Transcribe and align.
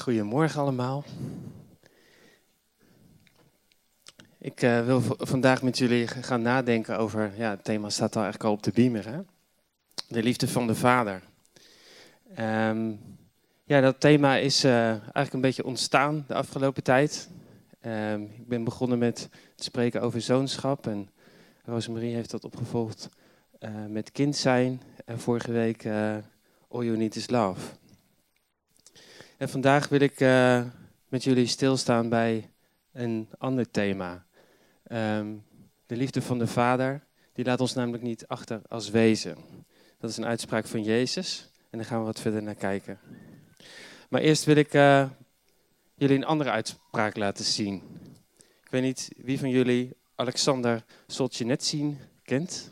Goedemorgen 0.00 0.60
allemaal. 0.60 1.04
Ik 4.38 4.62
uh, 4.62 4.84
wil 4.84 5.02
vandaag 5.18 5.62
met 5.62 5.78
jullie 5.78 6.06
gaan 6.06 6.42
nadenken 6.42 6.98
over, 6.98 7.32
ja, 7.36 7.50
het 7.50 7.64
thema 7.64 7.90
staat 7.90 8.16
al 8.16 8.22
eigenlijk 8.22 8.50
al 8.50 8.56
op 8.56 8.62
de 8.62 8.70
beamer, 8.72 9.06
hè? 9.06 9.20
de 10.08 10.22
liefde 10.22 10.48
van 10.48 10.66
de 10.66 10.74
vader. 10.74 11.22
Um, 12.38 13.00
ja, 13.64 13.80
dat 13.80 14.00
thema 14.00 14.36
is 14.36 14.64
uh, 14.64 14.88
eigenlijk 14.88 15.32
een 15.32 15.40
beetje 15.40 15.64
ontstaan 15.64 16.24
de 16.26 16.34
afgelopen 16.34 16.82
tijd. 16.82 17.28
Um, 17.86 18.22
ik 18.22 18.48
ben 18.48 18.64
begonnen 18.64 18.98
met 18.98 19.28
te 19.54 19.64
spreken 19.64 20.02
over 20.02 20.20
zoonschap 20.20 20.86
en 20.86 21.10
Rosemarie 21.64 22.14
heeft 22.14 22.30
dat 22.30 22.44
opgevolgd 22.44 23.08
uh, 23.60 23.70
met 23.88 24.12
kind 24.12 24.36
zijn 24.36 24.82
en 25.04 25.18
vorige 25.18 25.52
week 25.52 25.86
All 26.68 26.84
You 26.84 26.96
Need 26.96 27.16
Is 27.16 27.30
Love. 27.30 27.60
En 29.40 29.48
vandaag 29.48 29.88
wil 29.88 30.00
ik 30.00 30.20
uh, 30.20 30.64
met 31.08 31.24
jullie 31.24 31.46
stilstaan 31.46 32.08
bij 32.08 32.50
een 32.92 33.28
ander 33.38 33.70
thema. 33.70 34.26
Um, 34.92 35.44
de 35.86 35.96
liefde 35.96 36.22
van 36.22 36.38
de 36.38 36.46
Vader, 36.46 37.06
die 37.32 37.44
laat 37.44 37.60
ons 37.60 37.74
namelijk 37.74 38.02
niet 38.02 38.26
achter 38.26 38.62
als 38.68 38.90
wezen. 38.90 39.36
Dat 39.98 40.10
is 40.10 40.16
een 40.16 40.26
uitspraak 40.26 40.66
van 40.66 40.82
Jezus 40.82 41.50
en 41.70 41.78
daar 41.78 41.86
gaan 41.86 41.98
we 41.98 42.04
wat 42.04 42.20
verder 42.20 42.42
naar 42.42 42.54
kijken. 42.54 42.98
Maar 44.08 44.20
eerst 44.20 44.44
wil 44.44 44.56
ik 44.56 44.74
uh, 44.74 45.10
jullie 45.94 46.16
een 46.16 46.24
andere 46.24 46.50
uitspraak 46.50 47.16
laten 47.16 47.44
zien. 47.44 47.82
Ik 48.64 48.70
weet 48.70 48.82
niet 48.82 49.12
wie 49.16 49.38
van 49.38 49.50
jullie 49.50 49.96
Alexander 50.14 50.84
Solzhenitsyn 51.06 51.98
kent. 52.22 52.70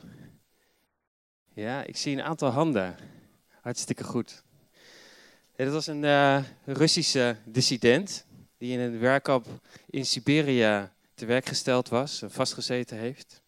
Ja, 1.54 1.82
ik 1.82 1.96
zie 1.96 2.16
een 2.16 2.22
aantal 2.22 2.50
handen. 2.50 2.96
Hartstikke 3.60 4.04
goed. 4.04 4.46
Ja, 5.58 5.64
dat 5.64 5.72
was 5.72 5.86
een 5.86 6.02
uh, 6.02 6.44
Russische 6.64 7.36
dissident 7.44 8.26
die 8.58 8.72
in 8.72 8.78
een 8.78 8.98
werkkamp 8.98 9.46
in 9.86 10.06
Siberië 10.06 10.90
te 11.14 11.26
werk 11.26 11.46
gesteld 11.46 11.88
was 11.88 12.22
en 12.22 12.30
vastgezeten 12.30 12.96
heeft 12.96 13.42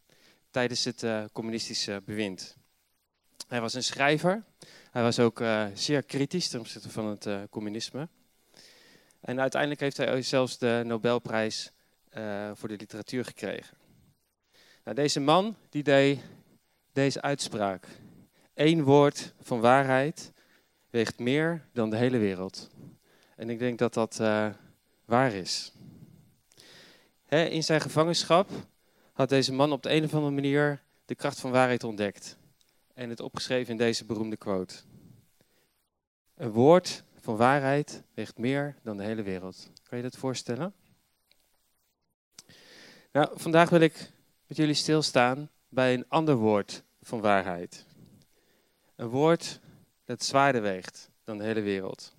tijdens 0.50 0.84
het 0.84 1.02
uh, 1.02 1.24
communistische 1.32 2.02
bewind. 2.04 2.56
Hij 3.48 3.60
was 3.60 3.74
een 3.74 3.82
schrijver. 3.82 4.44
Hij 4.90 5.02
was 5.02 5.18
ook 5.18 5.40
uh, 5.40 5.66
zeer 5.74 6.02
kritisch 6.02 6.48
ten 6.48 6.60
opzichte 6.60 6.90
van 6.90 7.06
het 7.06 7.28
communisme. 7.50 8.08
En 9.20 9.40
uiteindelijk 9.40 9.80
heeft 9.80 9.96
hij 9.96 10.22
zelfs 10.22 10.58
de 10.58 10.82
Nobelprijs 10.84 11.72
voor 12.54 12.68
de 12.68 12.76
literatuur 12.76 13.24
gekregen. 13.24 13.76
Nou, 14.84 14.96
deze 14.96 15.20
man 15.20 15.56
die 15.68 15.82
deed 15.82 16.20
deze 16.92 17.22
uitspraak. 17.22 17.86
Eén 18.54 18.82
woord 18.82 19.34
van 19.40 19.60
waarheid 19.60 20.32
weegt 20.90 21.18
meer 21.18 21.66
dan 21.72 21.90
de 21.90 21.96
hele 21.96 22.18
wereld. 22.18 22.70
En 23.36 23.50
ik 23.50 23.58
denk 23.58 23.78
dat 23.78 23.94
dat 23.94 24.18
uh, 24.20 24.48
waar 25.04 25.32
is. 25.32 25.72
Hè, 27.24 27.44
in 27.44 27.62
zijn 27.64 27.80
gevangenschap 27.80 28.50
had 29.12 29.28
deze 29.28 29.52
man 29.52 29.72
op 29.72 29.82
de 29.82 29.92
een 29.92 30.04
of 30.04 30.14
andere 30.14 30.34
manier 30.34 30.82
de 31.04 31.14
kracht 31.14 31.40
van 31.40 31.50
waarheid 31.50 31.84
ontdekt. 31.84 32.36
En 32.94 33.08
het 33.08 33.20
opgeschreven 33.20 33.70
in 33.70 33.76
deze 33.76 34.04
beroemde 34.04 34.36
quote. 34.36 34.74
Een 36.34 36.50
woord 36.50 37.04
van 37.20 37.36
waarheid 37.36 38.02
weegt 38.14 38.38
meer 38.38 38.76
dan 38.82 38.96
de 38.96 39.02
hele 39.02 39.22
wereld. 39.22 39.70
Kan 39.88 39.98
je 39.98 40.04
dat 40.04 40.16
voorstellen? 40.16 40.74
Nou, 43.12 43.28
vandaag 43.34 43.70
wil 43.70 43.80
ik 43.80 44.10
met 44.46 44.56
jullie 44.56 44.74
stilstaan 44.74 45.50
bij 45.68 45.94
een 45.94 46.08
ander 46.08 46.34
woord 46.34 46.82
van 47.02 47.20
waarheid. 47.20 47.86
Een 48.96 49.08
woord 49.08 49.60
dat 50.10 50.24
zwaarder 50.24 50.62
weegt 50.62 51.10
dan 51.24 51.38
de 51.38 51.44
hele 51.44 51.60
wereld. 51.60 52.14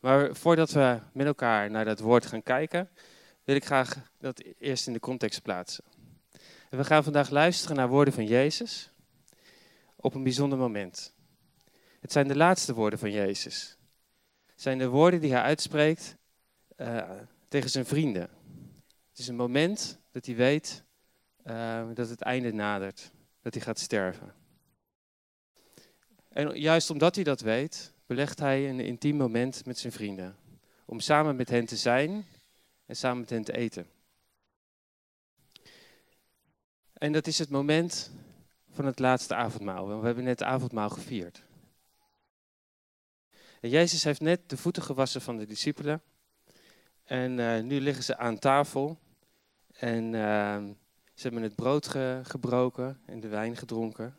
Maar 0.00 0.34
voordat 0.34 0.70
we 0.70 1.00
met 1.12 1.26
elkaar 1.26 1.70
naar 1.70 1.84
dat 1.84 2.00
woord 2.00 2.26
gaan 2.26 2.42
kijken, 2.42 2.90
wil 3.44 3.56
ik 3.56 3.64
graag 3.64 4.10
dat 4.18 4.42
eerst 4.58 4.86
in 4.86 4.92
de 4.92 5.00
context 5.00 5.42
plaatsen. 5.42 5.84
En 6.70 6.78
we 6.78 6.84
gaan 6.84 7.04
vandaag 7.04 7.30
luisteren 7.30 7.76
naar 7.76 7.88
woorden 7.88 8.14
van 8.14 8.26
Jezus 8.26 8.90
op 9.96 10.14
een 10.14 10.22
bijzonder 10.22 10.58
moment. 10.58 11.14
Het 12.00 12.12
zijn 12.12 12.28
de 12.28 12.36
laatste 12.36 12.74
woorden 12.74 12.98
van 12.98 13.10
Jezus. 13.10 13.76
Het 14.46 14.62
zijn 14.62 14.78
de 14.78 14.88
woorden 14.88 15.20
die 15.20 15.32
hij 15.32 15.42
uitspreekt 15.42 16.16
uh, 16.76 17.10
tegen 17.48 17.70
zijn 17.70 17.86
vrienden. 17.86 18.30
Het 19.10 19.18
is 19.18 19.28
een 19.28 19.36
moment 19.36 19.98
dat 20.10 20.26
hij 20.26 20.34
weet 20.34 20.84
uh, 21.46 21.86
dat 21.94 22.08
het 22.08 22.20
einde 22.20 22.52
nadert, 22.52 23.10
dat 23.42 23.54
hij 23.54 23.62
gaat 23.62 23.78
sterven. 23.78 24.34
En 26.36 26.58
juist 26.60 26.90
omdat 26.90 27.14
hij 27.14 27.24
dat 27.24 27.40
weet, 27.40 27.92
belegt 28.06 28.38
hij 28.38 28.68
een 28.68 28.80
intiem 28.80 29.16
moment 29.16 29.64
met 29.64 29.78
zijn 29.78 29.92
vrienden. 29.92 30.36
Om 30.84 31.00
samen 31.00 31.36
met 31.36 31.48
hen 31.48 31.66
te 31.66 31.76
zijn 31.76 32.26
en 32.86 32.96
samen 32.96 33.20
met 33.20 33.30
hen 33.30 33.44
te 33.44 33.56
eten. 33.56 33.86
En 36.92 37.12
dat 37.12 37.26
is 37.26 37.38
het 37.38 37.50
moment 37.50 38.10
van 38.70 38.84
het 38.84 38.98
laatste 38.98 39.34
avondmaal. 39.34 40.00
We 40.00 40.06
hebben 40.06 40.24
net 40.24 40.38
het 40.38 40.48
avondmaal 40.48 40.88
gevierd. 40.90 41.42
En 43.60 43.68
Jezus 43.68 44.04
heeft 44.04 44.20
net 44.20 44.48
de 44.50 44.56
voeten 44.56 44.82
gewassen 44.82 45.20
van 45.20 45.36
de 45.36 45.46
discipelen. 45.46 46.02
En 47.04 47.38
uh, 47.38 47.60
nu 47.60 47.80
liggen 47.80 48.04
ze 48.04 48.16
aan 48.16 48.38
tafel. 48.38 48.98
En 49.72 50.04
uh, 50.04 50.62
ze 51.14 51.22
hebben 51.22 51.42
het 51.42 51.54
brood 51.54 51.86
ge 51.86 52.20
gebroken 52.22 53.00
en 53.06 53.20
de 53.20 53.28
wijn 53.28 53.56
gedronken. 53.56 54.16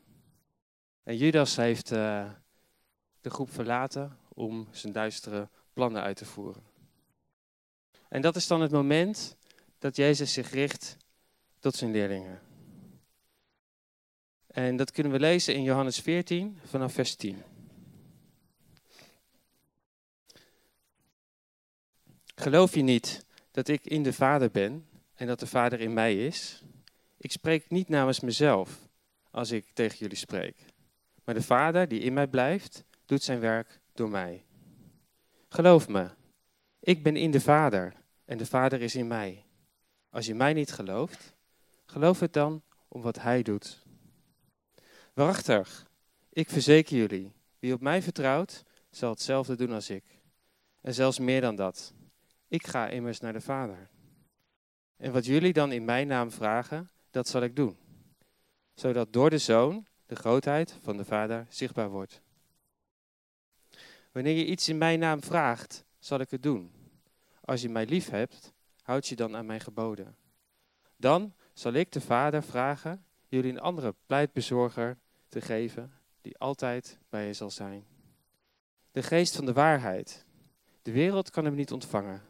En 1.07 1.17
Judas 1.17 1.55
heeft 1.55 1.91
uh, 1.91 2.29
de 3.21 3.29
groep 3.29 3.51
verlaten 3.51 4.17
om 4.33 4.67
zijn 4.71 4.93
duistere 4.93 5.49
plannen 5.73 6.01
uit 6.01 6.17
te 6.17 6.25
voeren. 6.25 6.63
En 8.09 8.21
dat 8.21 8.35
is 8.35 8.47
dan 8.47 8.61
het 8.61 8.71
moment 8.71 9.35
dat 9.79 9.95
Jezus 9.95 10.33
zich 10.33 10.51
richt 10.51 10.97
tot 11.59 11.75
zijn 11.75 11.91
leerlingen. 11.91 12.41
En 14.47 14.75
dat 14.75 14.91
kunnen 14.91 15.11
we 15.11 15.19
lezen 15.19 15.55
in 15.55 15.63
Johannes 15.63 15.99
14 15.99 16.59
vanaf 16.63 16.93
vers 16.93 17.15
10. 17.15 17.43
Geloof 22.35 22.73
je 22.73 22.81
niet 22.81 23.25
dat 23.51 23.67
ik 23.67 23.85
in 23.85 24.03
de 24.03 24.13
Vader 24.13 24.51
ben 24.51 24.87
en 25.15 25.27
dat 25.27 25.39
de 25.39 25.47
Vader 25.47 25.79
in 25.79 25.93
mij 25.93 26.25
is? 26.25 26.63
Ik 27.17 27.31
spreek 27.31 27.69
niet 27.69 27.89
namens 27.89 28.19
mezelf 28.19 28.87
als 29.31 29.51
ik 29.51 29.65
tegen 29.73 29.97
jullie 29.97 30.17
spreek. 30.17 30.75
Maar 31.27 31.35
de 31.35 31.41
Vader 31.41 31.87
die 31.87 31.99
in 31.99 32.13
mij 32.13 32.27
blijft, 32.27 32.83
doet 33.05 33.23
zijn 33.23 33.39
werk 33.39 33.79
door 33.93 34.09
mij. 34.09 34.45
Geloof 35.49 35.87
me, 35.87 36.09
ik 36.79 37.03
ben 37.03 37.15
in 37.15 37.31
de 37.31 37.41
Vader 37.41 37.93
en 38.25 38.37
de 38.37 38.45
Vader 38.45 38.81
is 38.81 38.95
in 38.95 39.07
mij. 39.07 39.45
Als 40.09 40.25
je 40.25 40.35
mij 40.35 40.53
niet 40.53 40.71
gelooft, 40.71 41.33
geloof 41.85 42.19
het 42.19 42.33
dan 42.33 42.61
om 42.87 43.01
wat 43.01 43.21
Hij 43.21 43.41
doet. 43.41 43.85
Waarachtig, 45.13 45.87
ik 46.29 46.49
verzeker 46.49 46.97
jullie, 46.97 47.33
wie 47.59 47.73
op 47.73 47.81
mij 47.81 48.01
vertrouwt, 48.01 48.63
zal 48.89 49.09
hetzelfde 49.09 49.55
doen 49.55 49.71
als 49.71 49.89
ik. 49.89 50.03
En 50.81 50.93
zelfs 50.93 51.19
meer 51.19 51.41
dan 51.41 51.55
dat. 51.55 51.93
Ik 52.47 52.67
ga 52.67 52.87
immers 52.87 53.19
naar 53.19 53.33
de 53.33 53.41
Vader. 53.41 53.89
En 54.97 55.11
wat 55.11 55.25
jullie 55.25 55.53
dan 55.53 55.71
in 55.71 55.85
mijn 55.85 56.07
naam 56.07 56.31
vragen, 56.31 56.91
dat 57.11 57.27
zal 57.27 57.41
ik 57.41 57.55
doen. 57.55 57.77
Zodat 58.73 59.13
door 59.13 59.29
de 59.29 59.37
Zoon 59.37 59.87
de 60.07 60.15
grootheid 60.15 60.77
van 60.81 60.97
de 60.97 61.05
Vader 61.05 61.45
zichtbaar 61.49 61.89
wordt. 61.89 62.21
Wanneer 64.11 64.35
je 64.35 64.45
iets 64.45 64.69
in 64.69 64.77
mijn 64.77 64.99
naam 64.99 65.23
vraagt, 65.23 65.85
zal 65.99 66.19
ik 66.19 66.31
het 66.31 66.43
doen. 66.43 66.71
Als 67.41 67.61
je 67.61 67.69
mij 67.69 67.85
lief 67.85 68.09
hebt, 68.09 68.53
houd 68.81 69.07
je 69.07 69.15
dan 69.15 69.35
aan 69.35 69.45
mijn 69.45 69.59
geboden. 69.59 70.15
Dan 70.95 71.33
zal 71.53 71.73
ik 71.73 71.91
de 71.91 72.01
Vader 72.01 72.43
vragen 72.43 73.05
jullie 73.27 73.51
een 73.51 73.59
andere 73.59 73.95
pleitbezorger 74.05 74.97
te 75.29 75.41
geven, 75.41 75.93
die 76.21 76.37
altijd 76.37 76.99
bij 77.09 77.25
je 77.25 77.33
zal 77.33 77.51
zijn. 77.51 77.85
De 78.91 79.03
geest 79.03 79.35
van 79.35 79.45
de 79.45 79.53
waarheid. 79.53 80.25
De 80.81 80.91
wereld 80.91 81.29
kan 81.29 81.45
hem 81.45 81.55
niet 81.55 81.71
ontvangen, 81.71 82.21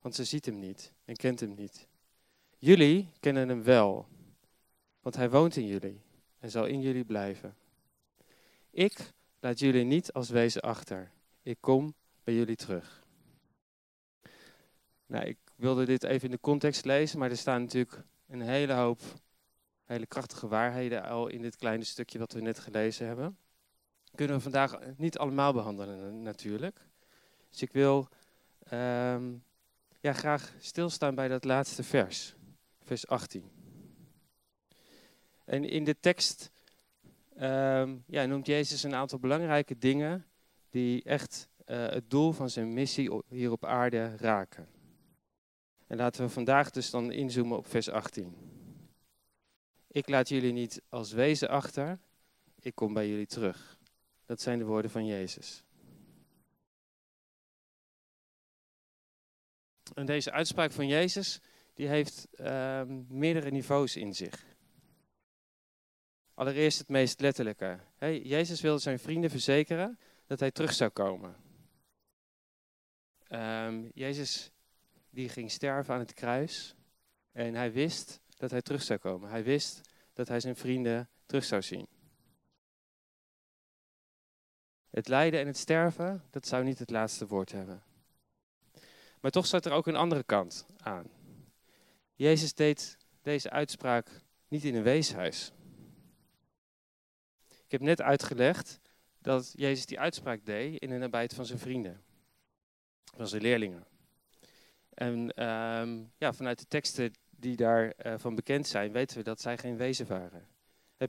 want 0.00 0.14
ze 0.14 0.24
ziet 0.24 0.46
hem 0.46 0.58
niet 0.58 0.92
en 1.04 1.16
kent 1.16 1.40
hem 1.40 1.54
niet. 1.54 1.86
Jullie 2.58 3.12
kennen 3.20 3.48
hem 3.48 3.62
wel, 3.62 4.08
want 5.00 5.16
hij 5.16 5.30
woont 5.30 5.56
in 5.56 5.66
jullie 5.66 6.02
en 6.42 6.50
zal 6.50 6.66
in 6.66 6.80
jullie 6.80 7.04
blijven. 7.04 7.56
Ik 8.70 9.12
laat 9.40 9.58
jullie 9.58 9.84
niet 9.84 10.12
als 10.12 10.30
wezen 10.30 10.62
achter. 10.62 11.10
Ik 11.42 11.56
kom 11.60 11.94
bij 12.24 12.34
jullie 12.34 12.56
terug. 12.56 13.02
Nou, 15.06 15.26
ik 15.26 15.38
wilde 15.54 15.84
dit 15.84 16.04
even 16.04 16.24
in 16.24 16.30
de 16.30 16.40
context 16.40 16.84
lezen, 16.84 17.18
maar 17.18 17.30
er 17.30 17.36
staan 17.36 17.60
natuurlijk 17.60 18.02
een 18.26 18.40
hele 18.40 18.72
hoop 18.72 19.00
hele 19.84 20.06
krachtige 20.06 20.48
waarheden 20.48 21.02
al 21.04 21.28
in 21.28 21.42
dit 21.42 21.56
kleine 21.56 21.84
stukje 21.84 22.18
wat 22.18 22.32
we 22.32 22.40
net 22.40 22.58
gelezen 22.58 23.06
hebben. 23.06 23.36
Kunnen 24.14 24.36
we 24.36 24.42
vandaag 24.42 24.78
niet 24.96 25.18
allemaal 25.18 25.52
behandelen 25.52 26.22
natuurlijk. 26.22 26.80
Dus 27.50 27.62
ik 27.62 27.72
wil 27.72 28.08
um, 28.72 29.44
ja, 30.00 30.12
graag 30.12 30.54
stilstaan 30.58 31.14
bij 31.14 31.28
dat 31.28 31.44
laatste 31.44 31.82
vers, 31.82 32.34
vers 32.82 33.06
18. 33.06 33.61
En 35.52 35.64
in 35.64 35.84
de 35.84 36.00
tekst 36.00 36.50
um, 37.40 38.04
ja, 38.06 38.26
noemt 38.26 38.46
Jezus 38.46 38.82
een 38.82 38.94
aantal 38.94 39.18
belangrijke 39.18 39.78
dingen 39.78 40.26
die 40.70 41.02
echt 41.02 41.48
eh, 41.64 41.86
het 41.86 42.10
doel 42.10 42.32
van 42.32 42.50
zijn 42.50 42.72
missie 42.72 43.22
hier 43.28 43.50
op 43.50 43.64
aarde 43.64 44.16
raken. 44.16 44.68
En 45.86 45.96
laten 45.96 46.24
we 46.24 46.28
vandaag 46.28 46.70
dus 46.70 46.90
dan 46.90 47.10
inzoomen 47.10 47.56
op 47.56 47.66
vers 47.66 47.88
18. 47.88 48.34
Ik 49.88 50.08
laat 50.08 50.28
jullie 50.28 50.52
niet 50.52 50.82
als 50.88 51.12
wezen 51.12 51.48
achter, 51.48 51.98
ik 52.60 52.74
kom 52.74 52.92
bij 52.92 53.08
jullie 53.08 53.26
terug. 53.26 53.78
Dat 54.26 54.40
zijn 54.40 54.58
de 54.58 54.64
woorden 54.64 54.90
van 54.90 55.06
Jezus. 55.06 55.64
En 59.94 60.06
deze 60.06 60.32
uitspraak 60.32 60.72
van 60.72 60.86
Jezus, 60.86 61.40
die 61.74 61.88
heeft 61.88 62.28
uh, 62.34 62.82
meerdere 63.08 63.50
niveaus 63.50 63.96
in 63.96 64.14
zich. 64.14 64.50
Allereerst 66.34 66.78
het 66.78 66.88
meest 66.88 67.20
letterlijke. 67.20 67.78
Jezus 68.22 68.60
wilde 68.60 68.80
zijn 68.80 68.98
vrienden 68.98 69.30
verzekeren 69.30 69.98
dat 70.26 70.40
hij 70.40 70.50
terug 70.50 70.72
zou 70.72 70.90
komen. 70.90 71.36
Um, 73.28 73.90
Jezus 73.94 74.50
die 75.10 75.28
ging 75.28 75.50
sterven 75.50 75.94
aan 75.94 76.00
het 76.00 76.14
kruis 76.14 76.74
en 77.32 77.54
hij 77.54 77.72
wist 77.72 78.20
dat 78.36 78.50
hij 78.50 78.62
terug 78.62 78.82
zou 78.82 78.98
komen. 78.98 79.30
Hij 79.30 79.44
wist 79.44 79.80
dat 80.12 80.28
hij 80.28 80.40
zijn 80.40 80.56
vrienden 80.56 81.08
terug 81.26 81.44
zou 81.44 81.62
zien. 81.62 81.86
Het 84.90 85.08
lijden 85.08 85.40
en 85.40 85.46
het 85.46 85.56
sterven, 85.56 86.24
dat 86.30 86.46
zou 86.46 86.64
niet 86.64 86.78
het 86.78 86.90
laatste 86.90 87.26
woord 87.26 87.52
hebben. 87.52 87.82
Maar 89.20 89.30
toch 89.30 89.46
zat 89.46 89.66
er 89.66 89.72
ook 89.72 89.86
een 89.86 89.96
andere 89.96 90.22
kant 90.22 90.66
aan. 90.76 91.06
Jezus 92.14 92.54
deed 92.54 92.96
deze 93.22 93.50
uitspraak 93.50 94.20
niet 94.48 94.64
in 94.64 94.74
een 94.74 94.82
weeshuis. 94.82 95.52
Ik 97.72 97.78
heb 97.78 97.86
net 97.86 98.02
uitgelegd 98.02 98.80
dat 99.18 99.52
Jezus 99.56 99.86
die 99.86 100.00
uitspraak 100.00 100.44
deed 100.44 100.80
in 100.80 100.88
de 100.88 100.96
nabijheid 100.96 101.34
van 101.34 101.46
zijn 101.46 101.58
vrienden, 101.58 102.02
van 103.16 103.28
zijn 103.28 103.42
leerlingen. 103.42 103.86
En 104.94 105.44
um, 105.46 106.12
ja, 106.16 106.32
vanuit 106.32 106.58
de 106.58 106.66
teksten 106.66 107.12
die 107.30 107.56
daarvan 107.56 108.12
uh, 108.12 108.18
van 108.18 108.34
bekend 108.34 108.66
zijn, 108.66 108.92
weten 108.92 109.16
we 109.16 109.22
dat 109.22 109.40
zij 109.40 109.58
geen 109.58 109.76
wezen 109.76 110.06
waren. 110.06 110.48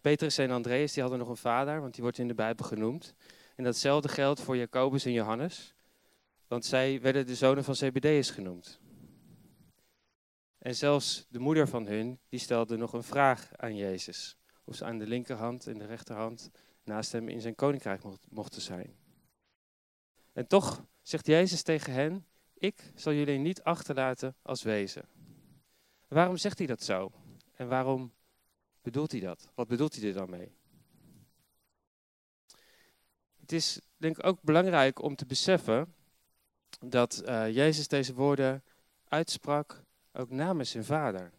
Petrus 0.02 0.38
en 0.38 0.52
Andreas 0.52 0.94
die 0.94 1.02
hadden 1.02 1.20
nog 1.20 1.30
een 1.30 1.38
vader, 1.38 1.82
want 1.82 1.94
die 1.94 2.04
wordt 2.04 2.18
in 2.18 2.28
de 2.28 2.34
Bijbel 2.34 2.66
genoemd. 2.66 3.16
En 3.56 3.64
datzelfde 3.64 4.10
geldt 4.10 4.42
voor 4.42 4.58
Jacobus 4.58 5.06
en 5.06 5.12
Johannes, 5.12 5.76
want 6.48 6.66
zij 6.66 7.02
werden 7.02 7.28
de 7.28 7.36
zonen 7.36 7.64
van 7.64 7.76
Zebedeus 7.76 8.30
genoemd. 8.30 8.80
En 10.58 10.76
zelfs 10.76 11.26
de 11.30 11.40
moeder 11.40 11.68
van 11.68 11.88
hun, 11.88 12.20
die 12.30 12.40
stelde 12.40 12.78
nog 12.78 12.94
een 12.94 13.04
vraag 13.04 13.52
aan 13.56 13.76
Jezus. 13.76 14.38
Of 14.64 14.76
ze 14.76 14.86
aan 14.86 14.98
de 14.98 15.08
linkerhand 15.08 15.68
en 15.68 15.78
de 15.78 15.86
rechterhand 15.86 16.52
naast 16.84 17.12
hem 17.12 17.28
in 17.30 17.42
zijn 17.42 17.56
koninkrijk 17.56 18.02
mochten 18.30 18.62
zijn. 18.62 18.96
En 20.34 20.48
toch 20.48 20.86
zegt 21.02 21.26
Jezus 21.26 21.62
tegen 21.62 21.94
hen, 21.94 22.26
ik 22.54 22.92
zal 22.96 23.14
jullie 23.14 23.38
niet 23.38 23.64
achterlaten 23.64 24.36
als 24.42 24.64
wezen. 24.64 25.06
Waarom 26.08 26.38
zegt 26.38 26.58
hij 26.58 26.68
dat 26.68 26.84
zo? 26.84 27.12
En 27.56 27.68
waarom 27.68 28.14
bedoelt 28.82 29.12
hij 29.12 29.20
dat? 29.20 29.50
Wat 29.56 29.68
bedoelt 29.68 29.96
hij 29.96 30.08
er 30.08 30.14
dan 30.14 30.30
mee? 30.30 30.56
Het 33.40 33.52
is 33.52 33.80
denk 33.98 34.18
ik 34.18 34.26
ook 34.26 34.42
belangrijk 34.42 35.02
om 35.02 35.16
te 35.16 35.26
beseffen 35.26 35.94
dat 36.80 37.24
uh, 37.26 37.52
Jezus 37.52 37.88
deze 37.88 38.14
woorden 38.14 38.64
uitsprak 39.08 39.84
ook 40.12 40.30
namens 40.30 40.70
zijn 40.70 40.86
vader. 40.86 41.32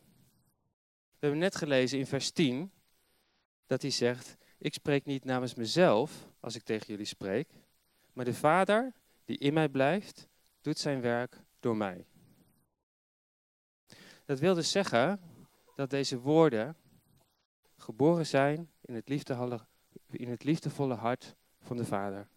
We 1.08 1.20
hebben 1.20 1.38
net 1.38 1.56
gelezen 1.56 1.98
in 1.98 2.06
vers 2.06 2.30
10 2.30 2.72
dat 3.66 3.82
hij 3.82 3.90
zegt, 3.90 4.36
ik 4.58 4.74
spreek 4.74 5.04
niet 5.04 5.24
namens 5.24 5.54
mezelf 5.54 6.28
als 6.40 6.54
ik 6.54 6.62
tegen 6.62 6.86
jullie 6.86 7.04
spreek, 7.04 7.48
maar 8.12 8.24
de 8.24 8.34
vader 8.34 8.92
die 9.24 9.38
in 9.38 9.54
mij 9.54 9.68
blijft, 9.68 10.28
doet 10.60 10.78
zijn 10.78 11.00
werk 11.00 11.42
door 11.60 11.76
mij. 11.76 12.06
Dat 14.24 14.38
wil 14.38 14.54
dus 14.54 14.70
zeggen 14.70 15.20
dat 15.74 15.90
deze 15.90 16.18
woorden 16.18 16.76
geboren 17.76 18.26
zijn 18.26 18.70
in 18.80 18.94
het, 18.94 19.08
liefdevolle, 19.08 19.66
in 20.10 20.28
het 20.28 20.44
liefdevolle 20.44 20.94
hart 20.94 21.34
van 21.60 21.76
de 21.76 21.84
Vader. 21.84 22.28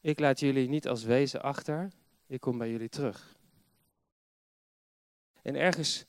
Ik 0.00 0.18
laat 0.18 0.40
jullie 0.40 0.68
niet 0.68 0.88
als 0.88 1.04
wezen 1.04 1.42
achter, 1.42 1.92
ik 2.26 2.40
kom 2.40 2.58
bij 2.58 2.70
jullie 2.70 2.88
terug. 2.88 3.36
En 5.42 5.54
ergens 5.54 6.04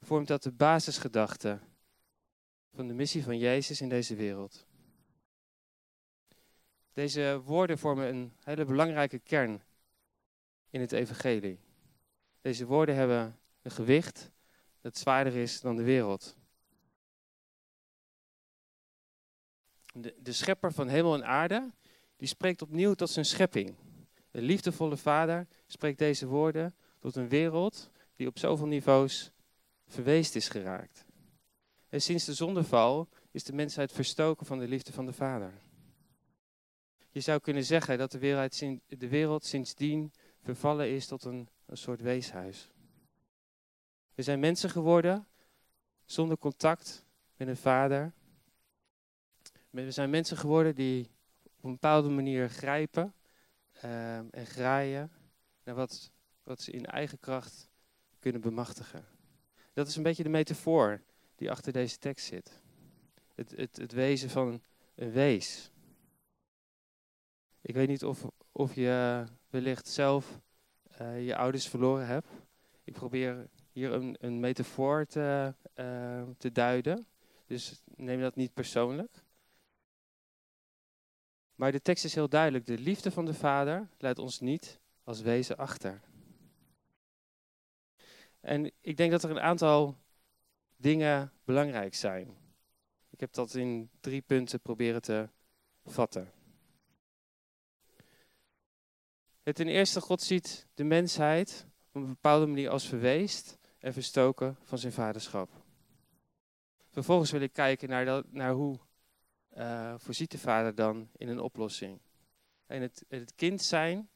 vormt 0.00 0.28
dat 0.28 0.42
de 0.42 0.52
basisgedachte 0.52 1.60
van 2.74 2.86
de 2.86 2.94
missie 2.94 3.22
van 3.22 3.38
Jezus 3.38 3.80
in 3.80 3.88
deze 3.88 4.14
wereld. 4.14 4.66
Deze 6.92 7.40
woorden 7.44 7.78
vormen 7.78 8.08
een 8.08 8.32
hele 8.40 8.64
belangrijke 8.64 9.18
kern 9.18 9.62
in 10.70 10.80
het 10.80 10.92
evangelie. 10.92 11.58
Deze 12.40 12.66
woorden 12.66 12.94
hebben 12.94 13.38
een 13.62 13.70
gewicht 13.70 14.30
dat 14.80 14.98
zwaarder 14.98 15.36
is 15.36 15.60
dan 15.60 15.76
de 15.76 15.82
wereld. 15.82 16.36
De, 19.92 20.14
de 20.18 20.32
schepper 20.32 20.72
van 20.72 20.88
hemel 20.88 21.14
en 21.14 21.24
aarde, 21.24 21.70
die 22.16 22.28
spreekt 22.28 22.62
opnieuw 22.62 22.94
tot 22.94 23.10
zijn 23.10 23.24
schepping. 23.24 23.74
De 24.30 24.42
liefdevolle 24.42 24.96
vader 24.96 25.46
spreekt 25.66 25.98
deze 25.98 26.26
woorden 26.26 26.74
tot 26.98 27.16
een 27.16 27.28
wereld 27.28 27.90
die 28.16 28.26
op 28.26 28.38
zoveel 28.38 28.66
niveaus 28.66 29.30
verweest 29.86 30.34
is 30.34 30.48
geraakt. 30.48 31.03
En 31.94 32.02
sinds 32.02 32.24
de 32.24 32.34
zondeval 32.34 33.08
is 33.30 33.44
de 33.44 33.52
mensheid 33.52 33.92
verstoken 33.92 34.46
van 34.46 34.58
de 34.58 34.68
liefde 34.68 34.92
van 34.92 35.06
de 35.06 35.12
vader. 35.12 35.52
Je 37.10 37.20
zou 37.20 37.40
kunnen 37.40 37.64
zeggen 37.64 37.98
dat 37.98 38.10
de 38.10 39.08
wereld, 39.08 39.44
sindsdien 39.44 40.12
vervallen 40.42 40.90
is 40.90 41.06
tot 41.06 41.24
een, 41.24 41.48
een 41.66 41.76
soort 41.76 42.00
weeshuis. 42.00 42.68
We 44.14 44.22
zijn 44.22 44.40
mensen 44.40 44.70
geworden 44.70 45.26
zonder 46.04 46.38
contact 46.38 47.04
met 47.36 47.48
een 47.48 47.56
vader. 47.56 48.12
We 49.70 49.90
zijn 49.90 50.10
mensen 50.10 50.36
geworden 50.36 50.74
die 50.74 51.10
op 51.56 51.64
een 51.64 51.72
bepaalde 51.72 52.08
manier 52.08 52.48
grijpen 52.48 53.14
uh, 53.84 54.16
en 54.16 54.46
graaien 54.46 55.12
naar 55.64 55.74
wat, 55.74 56.10
wat 56.42 56.60
ze 56.60 56.70
in 56.70 56.86
eigen 56.86 57.18
kracht 57.18 57.68
kunnen 58.18 58.40
bemachtigen. 58.40 59.04
Dat 59.72 59.86
is 59.86 59.96
een 59.96 60.02
beetje 60.02 60.22
de 60.22 60.28
metafoor 60.28 61.00
die 61.34 61.50
achter 61.50 61.72
deze 61.72 61.98
tekst 61.98 62.26
zit. 62.26 62.62
Het, 63.34 63.50
het, 63.56 63.76
het 63.76 63.92
wezen 63.92 64.30
van 64.30 64.62
een 64.94 65.10
wees. 65.10 65.70
Ik 67.60 67.74
weet 67.74 67.88
niet 67.88 68.04
of, 68.04 68.26
of 68.52 68.74
je 68.74 69.24
wellicht 69.48 69.88
zelf 69.88 70.40
uh, 71.00 71.26
je 71.26 71.36
ouders 71.36 71.68
verloren 71.68 72.06
hebt. 72.06 72.28
Ik 72.84 72.92
probeer 72.92 73.48
hier 73.72 73.92
een, 73.92 74.16
een 74.20 74.40
metafoor 74.40 75.06
te, 75.06 75.54
uh, 75.74 76.22
te 76.38 76.52
duiden. 76.52 77.06
Dus 77.46 77.82
neem 77.96 78.20
dat 78.20 78.36
niet 78.36 78.54
persoonlijk. 78.54 79.24
Maar 81.54 81.72
de 81.72 81.82
tekst 81.82 82.04
is 82.04 82.14
heel 82.14 82.28
duidelijk. 82.28 82.66
De 82.66 82.78
liefde 82.78 83.10
van 83.10 83.24
de 83.24 83.34
Vader 83.34 83.88
laat 83.98 84.18
ons 84.18 84.40
niet 84.40 84.80
als 85.04 85.20
wezen 85.20 85.56
achter. 85.56 86.00
En 88.40 88.70
ik 88.80 88.96
denk 88.96 89.10
dat 89.10 89.22
er 89.22 89.30
een 89.30 89.40
aantal 89.40 89.96
dingen 90.76 91.32
belangrijk 91.44 91.94
zijn. 91.94 92.36
Ik 93.10 93.20
heb 93.20 93.32
dat 93.32 93.54
in 93.54 93.90
drie 94.00 94.20
punten 94.20 94.60
proberen 94.60 95.02
te 95.02 95.28
vatten. 95.84 96.32
Het 99.42 99.54
ten 99.54 99.68
eerste, 99.68 100.00
God 100.00 100.22
ziet 100.22 100.66
de 100.74 100.84
mensheid 100.84 101.66
op 101.88 101.94
een 101.94 102.06
bepaalde 102.06 102.46
manier 102.46 102.70
als 102.70 102.88
verweest 102.88 103.58
en 103.78 103.92
verstoken 103.92 104.56
van 104.62 104.78
zijn 104.78 104.92
vaderschap. 104.92 105.50
Vervolgens 106.90 107.30
wil 107.30 107.40
ik 107.40 107.52
kijken 107.52 107.88
naar, 107.88 108.04
dat, 108.04 108.32
naar 108.32 108.52
hoe 108.52 108.78
uh, 109.56 109.94
voorziet 109.98 110.30
de 110.30 110.38
vader 110.38 110.74
dan 110.74 111.08
in 111.16 111.28
een 111.28 111.40
oplossing. 111.40 112.00
En 112.66 112.82
het, 112.82 113.04
het 113.08 113.34
kind 113.34 113.62
zijn 113.62 114.08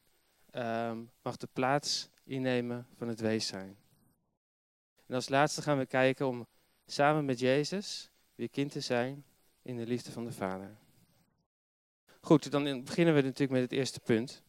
uh, 0.55 0.97
mag 1.21 1.37
de 1.37 1.47
plaats 1.53 2.09
innemen 2.23 2.87
van 2.95 3.07
het 3.07 3.19
wees 3.19 3.47
zijn. 3.47 3.77
En 5.09 5.15
als 5.15 5.29
laatste 5.29 5.61
gaan 5.61 5.77
we 5.77 5.85
kijken 5.85 6.27
om 6.27 6.47
samen 6.85 7.25
met 7.25 7.39
Jezus 7.39 8.11
weer 8.35 8.49
kind 8.49 8.71
te 8.71 8.79
zijn 8.79 9.25
in 9.61 9.77
de 9.77 9.85
liefde 9.85 10.11
van 10.11 10.25
de 10.25 10.31
Vader. 10.31 10.77
Goed, 12.21 12.51
dan 12.51 12.83
beginnen 12.83 13.15
we 13.15 13.21
natuurlijk 13.21 13.51
met 13.51 13.61
het 13.61 13.71
eerste 13.71 13.99
punt. 13.99 14.43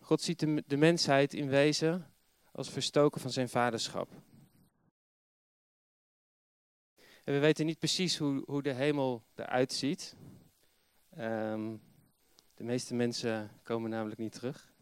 God 0.00 0.20
ziet 0.20 0.38
de, 0.66 0.76
mensheid 0.76 1.34
in 1.34 1.48
wezen 1.48 2.10
als 2.52 2.70
verstoken 2.70 3.20
van 3.20 3.30
zijn 3.30 3.48
vaderschap. 3.48 4.08
We 7.24 7.38
weten 7.38 7.66
niet 7.66 7.78
precies 7.78 8.18
hoe, 8.18 8.42
hoe 8.46 8.62
de 8.62 8.72
hemel 8.72 9.24
eruit 9.34 9.72
ziet. 9.72 10.16
Um, 11.18 11.82
de 12.54 12.64
meeste 12.64 12.94
mensen 12.94 13.50
komen 13.62 13.90
namelijk 13.90 14.20
niet 14.20 14.32
terug. 14.32 14.72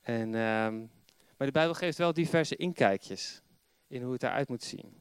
En, 0.00 0.34
um, 0.34 0.90
maar 1.42 1.50
de 1.52 1.58
Bijbel 1.58 1.76
geeft 1.76 1.98
wel 1.98 2.12
diverse 2.12 2.56
inkijkjes 2.56 3.42
in 3.86 4.02
hoe 4.02 4.12
het 4.12 4.22
eruit 4.22 4.48
moet 4.48 4.62
zien. 4.62 4.94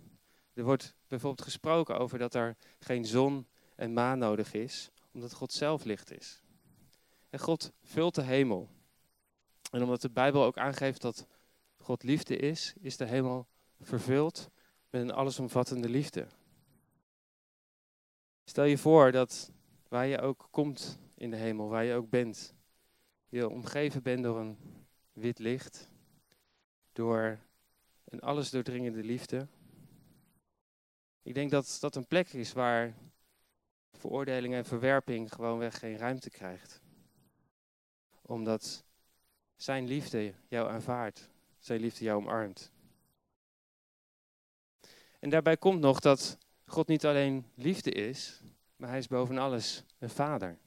Er 0.53 0.63
wordt 0.63 0.95
bijvoorbeeld 1.07 1.41
gesproken 1.41 1.97
over 1.97 2.17
dat 2.17 2.33
er 2.33 2.57
geen 2.79 3.05
zon 3.05 3.47
en 3.75 3.93
maan 3.93 4.17
nodig 4.17 4.53
is, 4.53 4.89
omdat 5.11 5.33
God 5.33 5.53
zelf 5.53 5.83
licht 5.83 6.11
is. 6.11 6.41
En 7.29 7.39
God 7.39 7.71
vult 7.83 8.15
de 8.15 8.21
hemel. 8.21 8.69
En 9.71 9.83
omdat 9.83 10.01
de 10.01 10.09
Bijbel 10.09 10.43
ook 10.43 10.57
aangeeft 10.57 11.01
dat 11.01 11.27
God 11.77 12.03
liefde 12.03 12.35
is, 12.35 12.73
is 12.79 12.97
de 12.97 13.05
hemel 13.05 13.47
vervuld 13.79 14.49
met 14.89 15.01
een 15.01 15.13
allesomvattende 15.13 15.89
liefde. 15.89 16.27
Stel 18.43 18.65
je 18.65 18.77
voor 18.77 19.11
dat 19.11 19.51
waar 19.87 20.07
je 20.07 20.21
ook 20.21 20.47
komt 20.51 20.99
in 21.15 21.29
de 21.29 21.37
hemel, 21.37 21.69
waar 21.69 21.83
je 21.83 21.93
ook 21.93 22.09
bent, 22.09 22.53
je 23.29 23.49
omgeven 23.49 24.03
bent 24.03 24.23
door 24.23 24.39
een 24.39 24.57
wit 25.13 25.39
licht, 25.39 25.90
door 26.93 27.39
een 28.03 28.19
alles 28.19 28.49
doordringende 28.49 29.03
liefde. 29.03 29.47
Ik 31.21 31.33
denk 31.33 31.51
dat 31.51 31.77
dat 31.79 31.95
een 31.95 32.07
plek 32.07 32.33
is 32.33 32.53
waar 32.53 32.93
veroordeling 33.91 34.53
en 34.53 34.65
verwerping 34.65 35.33
gewoonweg 35.33 35.79
geen 35.79 35.97
ruimte 35.97 36.29
krijgt. 36.29 36.81
Omdat 38.21 38.83
zijn 39.55 39.87
liefde 39.87 40.33
jou 40.47 40.69
aanvaardt, 40.69 41.29
zijn 41.59 41.79
liefde 41.79 42.03
jou 42.03 42.21
omarmt. 42.21 42.71
En 45.19 45.29
daarbij 45.29 45.57
komt 45.57 45.79
nog 45.79 45.99
dat 45.99 46.37
God 46.65 46.87
niet 46.87 47.05
alleen 47.05 47.45
liefde 47.55 47.91
is, 47.91 48.41
maar 48.75 48.89
hij 48.89 48.97
is 48.97 49.07
boven 49.07 49.37
alles 49.37 49.83
een 49.99 50.09
vader. 50.09 50.57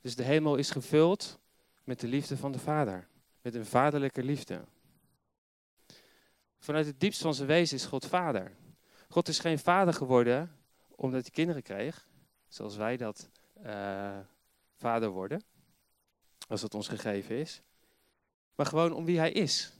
Dus 0.00 0.16
de 0.16 0.22
hemel 0.22 0.56
is 0.56 0.70
gevuld 0.70 1.38
met 1.84 2.00
de 2.00 2.06
liefde 2.06 2.36
van 2.36 2.52
de 2.52 2.58
vader, 2.58 3.08
met 3.40 3.54
een 3.54 3.66
vaderlijke 3.66 4.22
liefde. 4.22 4.64
Vanuit 6.64 6.86
het 6.86 7.00
diepst 7.00 7.20
van 7.20 7.34
zijn 7.34 7.48
wezen 7.48 7.76
is 7.76 7.84
God 7.84 8.06
vader. 8.06 8.56
God 9.08 9.28
is 9.28 9.38
geen 9.38 9.58
vader 9.58 9.94
geworden 9.94 10.56
omdat 10.88 11.22
hij 11.22 11.30
kinderen 11.30 11.62
kreeg, 11.62 12.08
zoals 12.48 12.76
wij 12.76 12.96
dat 12.96 13.30
uh, 13.62 14.18
vader 14.74 15.08
worden, 15.08 15.42
als 16.48 16.60
dat 16.60 16.74
ons 16.74 16.88
gegeven 16.88 17.36
is, 17.36 17.62
maar 18.54 18.66
gewoon 18.66 18.92
om 18.92 19.04
wie 19.04 19.18
hij 19.18 19.32
is. 19.32 19.72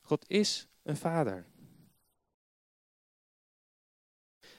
God 0.00 0.28
is 0.28 0.68
een 0.82 0.96
vader. 0.96 1.46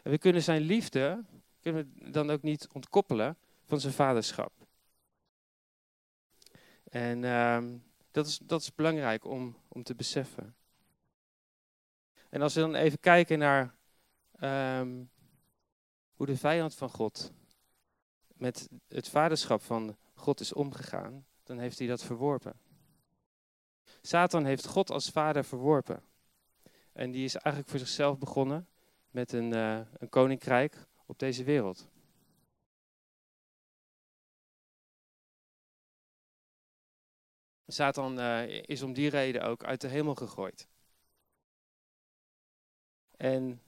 En 0.03 0.11
we 0.11 0.17
kunnen 0.17 0.43
zijn 0.43 0.61
liefde 0.61 1.23
kunnen 1.61 2.11
dan 2.11 2.29
ook 2.29 2.41
niet 2.41 2.67
ontkoppelen 2.73 3.37
van 3.65 3.79
zijn 3.79 3.93
vaderschap. 3.93 4.51
En 6.83 7.23
uh, 7.23 7.63
dat, 8.11 8.27
is, 8.27 8.37
dat 8.37 8.61
is 8.61 8.75
belangrijk 8.75 9.25
om, 9.25 9.57
om 9.67 9.83
te 9.83 9.95
beseffen. 9.95 10.55
En 12.35 12.41
als 12.41 12.53
we 12.53 12.59
dan 12.59 12.75
even 12.75 12.99
kijken 12.99 13.39
naar 13.39 13.75
um, 14.79 15.11
hoe 16.13 16.25
de 16.25 16.37
vijand 16.37 16.75
van 16.75 16.89
God 16.89 17.33
met 18.27 18.69
het 18.87 19.09
vaderschap 19.09 19.61
van 19.61 19.97
God 20.13 20.39
is 20.39 20.53
omgegaan, 20.53 21.25
dan 21.43 21.59
heeft 21.59 21.79
hij 21.79 21.87
dat 21.87 22.03
verworpen. 22.03 22.59
Satan 24.01 24.45
heeft 24.45 24.65
God 24.65 24.91
als 24.91 25.09
vader 25.09 25.45
verworpen. 25.45 26.03
En 26.93 27.11
die 27.11 27.23
is 27.23 27.35
eigenlijk 27.35 27.69
voor 27.69 27.79
zichzelf 27.79 28.17
begonnen 28.17 28.67
met 29.09 29.31
een, 29.31 29.53
uh, 29.53 29.79
een 29.97 30.09
koninkrijk 30.09 30.87
op 31.05 31.19
deze 31.19 31.43
wereld. 31.43 31.87
Satan 37.67 38.19
uh, 38.19 38.47
is 38.61 38.81
om 38.81 38.93
die 38.93 39.09
reden 39.09 39.41
ook 39.41 39.63
uit 39.63 39.81
de 39.81 39.87
hemel 39.87 40.15
gegooid. 40.15 40.67
En 43.17 43.61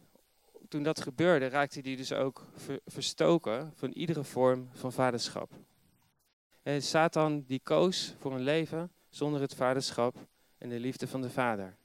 toen 0.68 0.84
dat 0.84 1.02
gebeurde, 1.02 1.48
raakte 1.48 1.80
hij 1.80 1.96
dus 1.96 2.14
ook 2.14 2.46
verstoken 2.86 3.72
van 3.76 3.92
iedere 3.92 4.24
vorm 4.24 4.70
van 4.72 4.92
vaderschap. 4.92 5.52
En 6.64 6.82
Satan 6.82 7.44
die 7.44 7.60
koos 7.64 8.16
voor 8.20 8.34
een 8.34 8.42
leven 8.42 8.92
zonder 9.10 9.42
het 9.42 9.56
vaderschap 9.56 10.28
en 10.58 10.70
de 10.70 10.80
liefde 10.80 11.08
van 11.08 11.22
de 11.22 11.30
vader. 11.30 11.78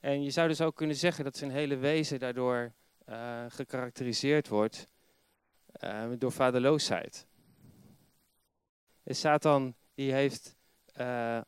En 0.00 0.22
je 0.22 0.30
zou 0.30 0.48
dus 0.48 0.60
ook 0.60 0.76
kunnen 0.76 0.96
zeggen 0.96 1.24
dat 1.24 1.36
zijn 1.36 1.50
hele 1.50 1.76
wezen 1.76 2.18
daardoor 2.18 2.72
uh, 3.08 3.44
gekarakteriseerd 3.48 4.48
wordt 4.48 4.88
uh, 5.84 6.04
door 6.18 6.32
vaderloosheid. 6.32 7.26
En 9.02 9.16
Satan 9.16 9.74
die 9.94 10.12
heeft 10.12 10.56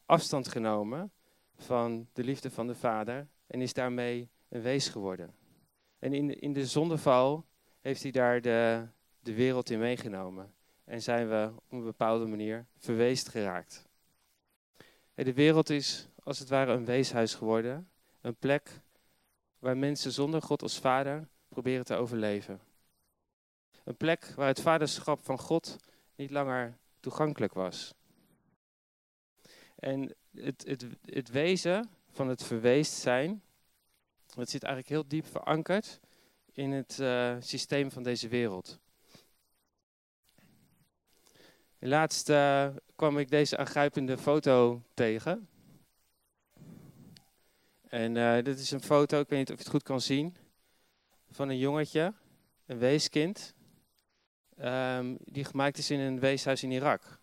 afstand 0.07 0.49
genomen 0.49 1.13
van 1.57 2.09
de 2.13 2.25
liefde 2.25 2.51
van 2.51 2.67
de 2.67 2.75
vader 2.75 3.29
en 3.47 3.61
is 3.61 3.73
daarmee 3.73 4.31
een 4.51 4.63
wees 4.63 4.89
geworden. 4.89 5.35
En 5.99 6.13
in 6.13 6.27
de, 6.27 6.37
in 6.37 6.53
de 6.53 6.67
zondeval 6.67 7.47
heeft 7.81 8.03
hij 8.03 8.11
daar 8.11 8.41
de, 8.41 8.87
de 9.21 9.35
wereld 9.35 9.71
in 9.71 9.79
meegenomen. 9.79 10.55
En 10.85 11.03
zijn 11.03 11.29
we 11.29 11.53
op 11.55 11.73
een 11.73 11.85
bepaalde 11.85 12.27
manier 12.27 12.67
verweest 12.77 13.29
geraakt. 13.29 13.89
En 15.15 15.25
de 15.25 15.35
wereld 15.35 15.71
is 15.71 16.09
als 16.23 16.39
het 16.39 16.49
ware 16.49 16.73
een 16.73 16.85
weeshuis 16.85 17.35
geworden. 17.35 17.91
Een 18.21 18.37
plek 18.37 18.81
waar 19.59 19.77
mensen 19.77 20.13
zonder 20.13 20.43
God 20.43 20.63
als 20.63 20.79
vader 20.79 21.29
proberen 21.49 21.85
te 21.85 21.95
overleven. 21.95 22.61
Een 23.85 23.97
plek 23.97 24.33
waar 24.37 24.47
het 24.47 24.61
vaderschap 24.61 25.25
van 25.25 25.39
God 25.39 25.77
niet 26.15 26.31
langer 26.31 26.79
toegankelijk 27.01 27.55
was. 27.55 27.95
En 29.75 30.15
het, 30.35 30.65
het, 30.67 30.87
het 31.05 31.31
wezen 31.31 31.91
van 32.11 32.29
het 32.29 32.43
verweest 32.43 32.93
zijn, 32.93 33.43
dat 34.35 34.51
zit 34.51 34.63
eigenlijk 34.63 34.93
heel 34.95 35.09
diep 35.09 35.27
verankerd 35.27 36.01
in 36.53 36.71
het 36.71 36.99
uh, 37.01 37.37
systeem 37.41 37.91
van 37.91 38.03
deze 38.03 38.29
wereld. 38.29 38.79
Laatst 41.79 42.29
uh, 42.29 42.69
kwam 42.97 43.19
ik 43.19 43.31
deze 43.31 43.57
aangrijpende 43.57 44.19
foto 44.19 44.83
tegen. 44.95 45.49
En 47.89 48.15
uh, 48.15 48.43
dit 48.43 48.59
is 48.59 48.71
een 48.71 48.83
foto, 48.83 49.21
ik 49.21 49.29
weet 49.29 49.39
niet 49.39 49.51
of 49.51 49.57
je 49.57 49.63
het 49.63 49.73
goed 49.73 49.83
kan 49.83 50.01
zien, 50.01 50.37
van 51.31 51.49
een 51.49 51.59
jongetje, 51.59 52.15
een 52.67 52.79
weeskind, 52.79 53.55
um, 54.59 55.17
die 55.25 55.45
gemaakt 55.45 55.79
is 55.79 55.91
in 55.91 56.01
een 56.01 56.21
weeshuis 56.21 56.63
in 56.63 56.71
Irak. 56.71 57.19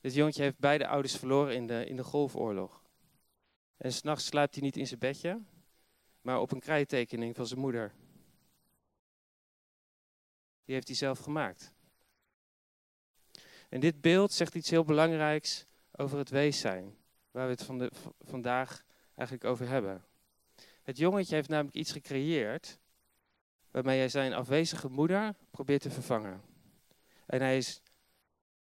Dit 0.00 0.14
jongetje 0.14 0.42
heeft 0.42 0.58
beide 0.58 0.86
ouders 0.86 1.16
verloren 1.16 1.54
in 1.54 1.66
de, 1.66 1.86
in 1.86 1.96
de 1.96 2.04
Golfoorlog. 2.04 2.82
En 3.76 3.92
s'nachts 3.92 4.26
slaapt 4.26 4.54
hij 4.54 4.62
niet 4.62 4.76
in 4.76 4.86
zijn 4.86 5.00
bedje, 5.00 5.40
maar 6.28 6.40
op 6.40 6.52
een 6.52 6.60
krijttekening 6.60 7.36
van 7.36 7.46
zijn 7.46 7.60
moeder. 7.60 7.92
Die 10.64 10.74
heeft 10.74 10.86
hij 10.86 10.96
zelf 10.96 11.18
gemaakt. 11.18 11.72
En 13.68 13.80
dit 13.80 14.00
beeld 14.00 14.32
zegt 14.32 14.54
iets 14.54 14.70
heel 14.70 14.84
belangrijks 14.84 15.66
over 15.92 16.18
het 16.18 16.28
wees 16.30 16.60
zijn, 16.60 16.96
waar 17.30 17.46
we 17.46 17.52
het 17.52 17.92
vandaag 18.20 18.84
eigenlijk 19.14 19.48
over 19.48 19.68
hebben. 19.68 20.04
Het 20.82 20.96
jongetje 20.98 21.34
heeft 21.34 21.48
namelijk 21.48 21.76
iets 21.76 21.92
gecreëerd 21.92 22.78
waarmee 23.70 23.98
hij 23.98 24.08
zijn 24.08 24.32
afwezige 24.32 24.88
moeder 24.88 25.34
probeert 25.50 25.82
te 25.82 25.90
vervangen. 25.90 26.42
En 27.26 27.40
hij 27.40 27.56
is 27.56 27.82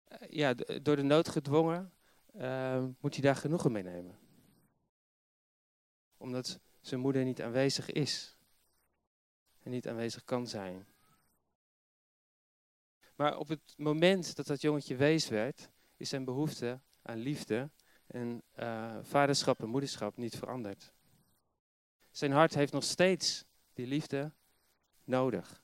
eh, 0.04 0.28
ja, 0.30 0.54
door 0.82 0.97
de 0.97 1.02
nood 1.02 1.28
gedwongen, 1.28 1.92
uh, 2.35 2.85
moet 3.00 3.14
hij 3.14 3.23
daar 3.23 3.37
genoegen 3.37 3.73
mee 3.73 3.82
nemen. 3.82 4.18
Omdat 6.16 6.61
zijn 6.86 7.00
moeder 7.00 7.24
niet 7.24 7.42
aanwezig 7.42 7.90
is. 7.90 8.36
En 9.62 9.70
niet 9.70 9.88
aanwezig 9.88 10.24
kan 10.24 10.46
zijn. 10.46 10.86
Maar 13.16 13.36
op 13.36 13.48
het 13.48 13.74
moment 13.76 14.36
dat 14.36 14.46
dat 14.46 14.60
jongetje 14.60 14.96
wees 14.96 15.28
werd, 15.28 15.68
is 15.96 16.08
zijn 16.08 16.24
behoefte 16.24 16.80
aan 17.02 17.18
liefde 17.18 17.70
en 18.06 18.42
uh, 18.58 18.98
vaderschap 19.02 19.62
en 19.62 19.68
moederschap 19.68 20.16
niet 20.16 20.36
veranderd. 20.36 20.92
Zijn 22.10 22.32
hart 22.32 22.54
heeft 22.54 22.72
nog 22.72 22.84
steeds 22.84 23.44
die 23.72 23.86
liefde 23.86 24.32
nodig. 25.04 25.62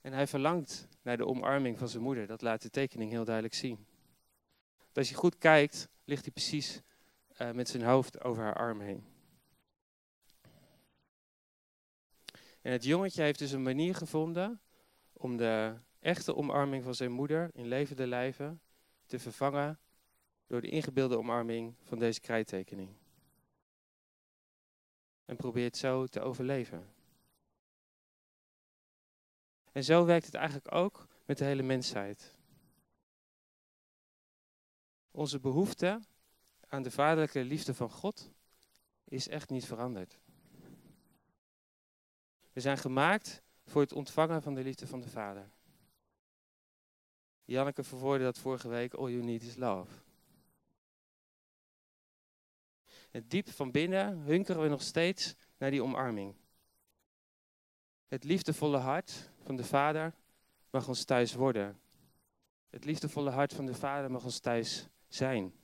En 0.00 0.12
hij 0.12 0.26
verlangt 0.26 0.88
naar 1.02 1.16
de 1.16 1.26
omarming 1.26 1.78
van 1.78 1.88
zijn 1.88 2.02
moeder. 2.02 2.26
Dat 2.26 2.42
laat 2.42 2.62
de 2.62 2.70
tekening 2.70 3.10
heel 3.10 3.24
duidelijk 3.24 3.54
zien. 3.54 3.86
Als 4.92 5.08
je 5.08 5.14
goed 5.14 5.38
kijkt, 5.38 5.88
ligt 6.04 6.24
hij 6.24 6.32
precies 6.32 6.82
uh, 7.38 7.50
met 7.50 7.68
zijn 7.68 7.82
hoofd 7.82 8.20
over 8.20 8.42
haar 8.42 8.56
arm 8.56 8.80
heen. 8.80 9.04
En 12.60 12.72
het 12.72 12.84
jongetje 12.84 13.22
heeft 13.22 13.38
dus 13.38 13.52
een 13.52 13.62
manier 13.62 13.94
gevonden 13.94 14.60
om 15.12 15.36
de 15.36 15.74
echte 15.98 16.34
omarming 16.36 16.84
van 16.84 16.94
zijn 16.94 17.12
moeder 17.12 17.50
in 17.52 17.66
levende 17.66 18.06
lijven 18.06 18.60
te 19.06 19.18
vervangen 19.18 19.78
door 20.46 20.60
de 20.60 20.68
ingebeelde 20.68 21.18
omarming 21.18 21.74
van 21.82 21.98
deze 21.98 22.20
krijttekening. 22.20 22.96
En 25.24 25.36
probeert 25.36 25.76
zo 25.76 26.06
te 26.06 26.20
overleven. 26.20 26.92
En 29.72 29.84
zo 29.84 30.04
werkt 30.04 30.26
het 30.26 30.34
eigenlijk 30.34 30.74
ook 30.74 31.08
met 31.24 31.38
de 31.38 31.44
hele 31.44 31.62
mensheid. 31.62 32.34
Onze 35.10 35.40
behoefte 35.40 36.00
aan 36.74 36.82
de 36.82 36.90
vaderlijke 36.90 37.44
liefde 37.44 37.74
van 37.74 37.90
God 37.90 38.30
is 39.04 39.28
echt 39.28 39.50
niet 39.50 39.66
veranderd. 39.66 40.18
We 42.52 42.60
zijn 42.60 42.78
gemaakt 42.78 43.42
voor 43.64 43.80
het 43.80 43.92
ontvangen 43.92 44.42
van 44.42 44.54
de 44.54 44.62
liefde 44.62 44.86
van 44.86 45.00
de 45.00 45.08
Vader. 45.08 45.50
Janneke 47.44 47.82
verwoordde 47.82 48.24
dat 48.24 48.38
vorige 48.38 48.68
week, 48.68 48.94
all 48.94 49.10
you 49.10 49.22
need 49.22 49.42
is 49.42 49.56
love. 49.56 49.92
Het 53.10 53.30
diep 53.30 53.50
van 53.50 53.70
binnen 53.70 54.18
hunkeren 54.18 54.62
we 54.62 54.68
nog 54.68 54.82
steeds 54.82 55.34
naar 55.58 55.70
die 55.70 55.82
omarming. 55.82 56.34
Het 58.06 58.24
liefdevolle 58.24 58.78
hart 58.78 59.30
van 59.42 59.56
de 59.56 59.64
Vader 59.64 60.14
mag 60.70 60.88
ons 60.88 61.04
thuis 61.04 61.34
worden. 61.34 61.80
Het 62.70 62.84
liefdevolle 62.84 63.30
hart 63.30 63.52
van 63.52 63.66
de 63.66 63.74
Vader 63.74 64.10
mag 64.10 64.24
ons 64.24 64.38
thuis 64.38 64.88
zijn. 65.08 65.62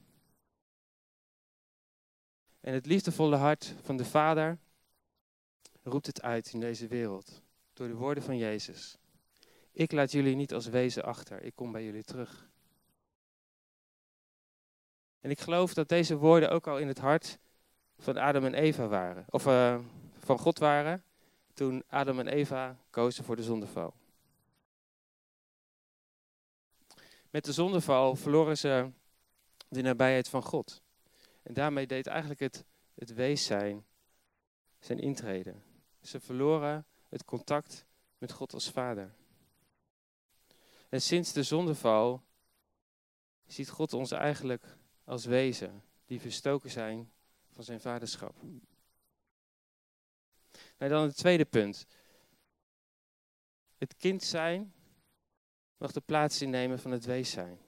En 2.61 2.75
het 2.75 2.87
liefdevolle 2.87 3.37
hart 3.37 3.75
van 3.83 3.97
de 3.97 4.05
Vader 4.05 4.59
roept 5.83 6.07
het 6.07 6.23
uit 6.23 6.53
in 6.53 6.61
deze 6.61 6.87
wereld. 6.87 7.43
Door 7.73 7.89
de 7.89 7.95
woorden 7.95 8.23
van 8.23 8.37
Jezus. 8.37 8.99
Ik 9.73 9.93
laat 9.93 10.13
jullie 10.13 10.37
niet 10.37 10.53
als 10.53 10.67
wezen 10.67 11.05
achter, 11.05 11.43
ik 11.43 11.55
kom 11.55 11.73
bij 11.73 11.85
jullie 11.85 12.05
terug. 12.05 12.49
En 15.21 15.31
ik 15.31 15.41
geloof 15.41 15.75
dat 15.75 15.89
deze 15.89 16.17
woorden 16.17 16.51
ook 16.51 16.67
al 16.67 16.79
in 16.79 16.89
het 16.89 16.99
hart 16.99 17.39
van 17.99 18.17
Adam 18.17 18.45
en 18.45 18.55
Eva 18.55 18.87
waren. 18.87 19.25
Of 19.31 19.47
uh, 19.47 19.79
van 20.19 20.39
God 20.39 20.59
waren 20.59 21.05
toen 21.55 21.83
Adam 21.89 22.19
en 22.19 22.29
Eva 22.29 22.77
kozen 22.91 23.25
voor 23.25 23.37
de 23.37 23.43
zondeval. 23.43 23.95
Met 27.31 27.45
de 27.45 27.53
zondeval 27.53 28.17
verloren 28.17 28.59
ze 28.59 28.91
de 29.69 29.83
nabijheid 29.83 30.29
van 30.29 30.43
God. 30.43 30.83
En 31.43 31.55
daarmee 31.55 31.87
deed 31.87 32.07
eigenlijk 32.07 32.41
het, 32.41 32.65
wees 33.15 33.45
zijn 33.45 33.85
zijn 34.79 34.99
intreden. 34.99 35.63
Ze 36.03 36.21
verloren 36.21 36.87
het 37.09 37.25
contact 37.25 37.87
met 38.19 38.33
God 38.33 38.53
als 38.53 38.71
vader. 38.71 39.15
En 40.89 41.03
sinds 41.03 41.33
de 41.33 41.43
zondeval 41.43 42.25
ziet 43.47 43.69
God 43.69 43.93
ons 43.93 44.11
eigenlijk 44.11 44.77
als 45.05 45.25
wezen 45.25 45.83
die 46.07 46.21
verstoken 46.21 46.71
zijn 46.71 47.13
van 47.51 47.65
zijn 47.65 47.81
vaderschap. 47.81 48.37
Dan 50.77 51.03
het 51.03 51.17
tweede 51.17 51.45
punt. 51.45 51.87
Het 53.79 53.97
kind 53.97 54.23
zijn 54.23 54.75
mag 55.77 55.93
de 55.93 56.01
plaats 56.01 56.43
innemen 56.43 56.79
van 56.79 56.91
het 56.91 57.05
wees 57.05 57.31
zijn. 57.31 57.59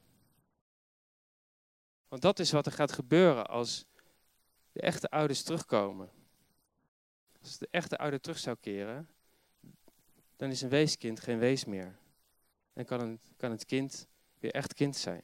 Want 2.12 2.24
dat 2.24 2.38
is 2.38 2.50
wat 2.50 2.66
er 2.66 2.72
gaat 2.72 2.92
gebeuren 2.92 3.46
als 3.46 3.86
de 4.72 4.80
echte 4.80 5.10
ouders 5.10 5.42
terugkomen. 5.42 6.10
Als 7.40 7.58
de 7.58 7.68
echte 7.70 7.98
ouder 7.98 8.20
terug 8.20 8.38
zou 8.38 8.56
keren, 8.60 9.08
dan 10.36 10.50
is 10.50 10.62
een 10.62 10.68
weeskind 10.68 11.20
geen 11.20 11.38
wees 11.38 11.64
meer. 11.64 11.98
En 12.72 12.84
kan, 12.84 13.00
een, 13.00 13.20
kan 13.36 13.50
het 13.50 13.64
kind 13.64 14.08
weer 14.38 14.50
echt 14.50 14.74
kind 14.74 14.96
zijn. 14.96 15.22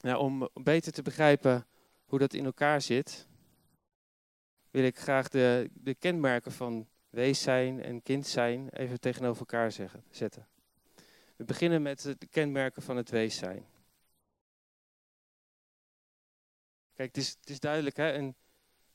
Nou, 0.00 0.18
om 0.18 0.48
beter 0.52 0.92
te 0.92 1.02
begrijpen 1.02 1.66
hoe 2.04 2.18
dat 2.18 2.34
in 2.34 2.44
elkaar 2.44 2.80
zit, 2.80 3.26
wil 4.70 4.84
ik 4.84 4.98
graag 4.98 5.28
de, 5.28 5.70
de 5.74 5.94
kenmerken 5.94 6.52
van 6.52 6.88
wees 7.10 7.42
zijn 7.42 7.82
en 7.82 8.02
kind 8.02 8.26
zijn 8.26 8.68
even 8.68 9.00
tegenover 9.00 9.40
elkaar 9.40 9.72
zetten. 10.10 10.46
We 11.36 11.44
beginnen 11.44 11.82
met 11.82 12.02
de 12.18 12.26
kenmerken 12.26 12.82
van 12.82 12.96
het 12.96 13.10
wees 13.10 13.36
zijn. 13.36 13.66
Kijk, 16.94 17.08
het 17.08 17.16
is, 17.16 17.36
is 17.44 17.60
duidelijk, 17.60 17.96
hè? 17.96 18.12
Een, 18.12 18.36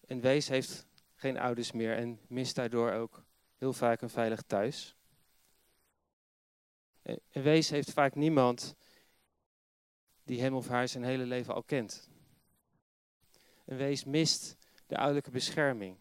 een 0.05 0.21
wees 0.21 0.47
heeft 0.47 0.87
geen 1.15 1.37
ouders 1.37 1.71
meer 1.71 1.97
en 1.97 2.19
mist 2.27 2.55
daardoor 2.55 2.91
ook 2.91 3.23
heel 3.57 3.73
vaak 3.73 4.01
een 4.01 4.09
veilig 4.09 4.41
thuis. 4.41 4.95
Een 7.01 7.21
wees 7.31 7.69
heeft 7.69 7.91
vaak 7.91 8.15
niemand 8.15 8.75
die 10.23 10.41
hem 10.41 10.53
of 10.53 10.67
haar 10.67 10.87
zijn 10.87 11.03
hele 11.03 11.25
leven 11.25 11.53
al 11.53 11.63
kent. 11.63 12.09
Een 13.65 13.77
wees 13.77 14.03
mist 14.03 14.57
de 14.85 14.95
ouderlijke 14.95 15.31
bescherming. 15.31 15.97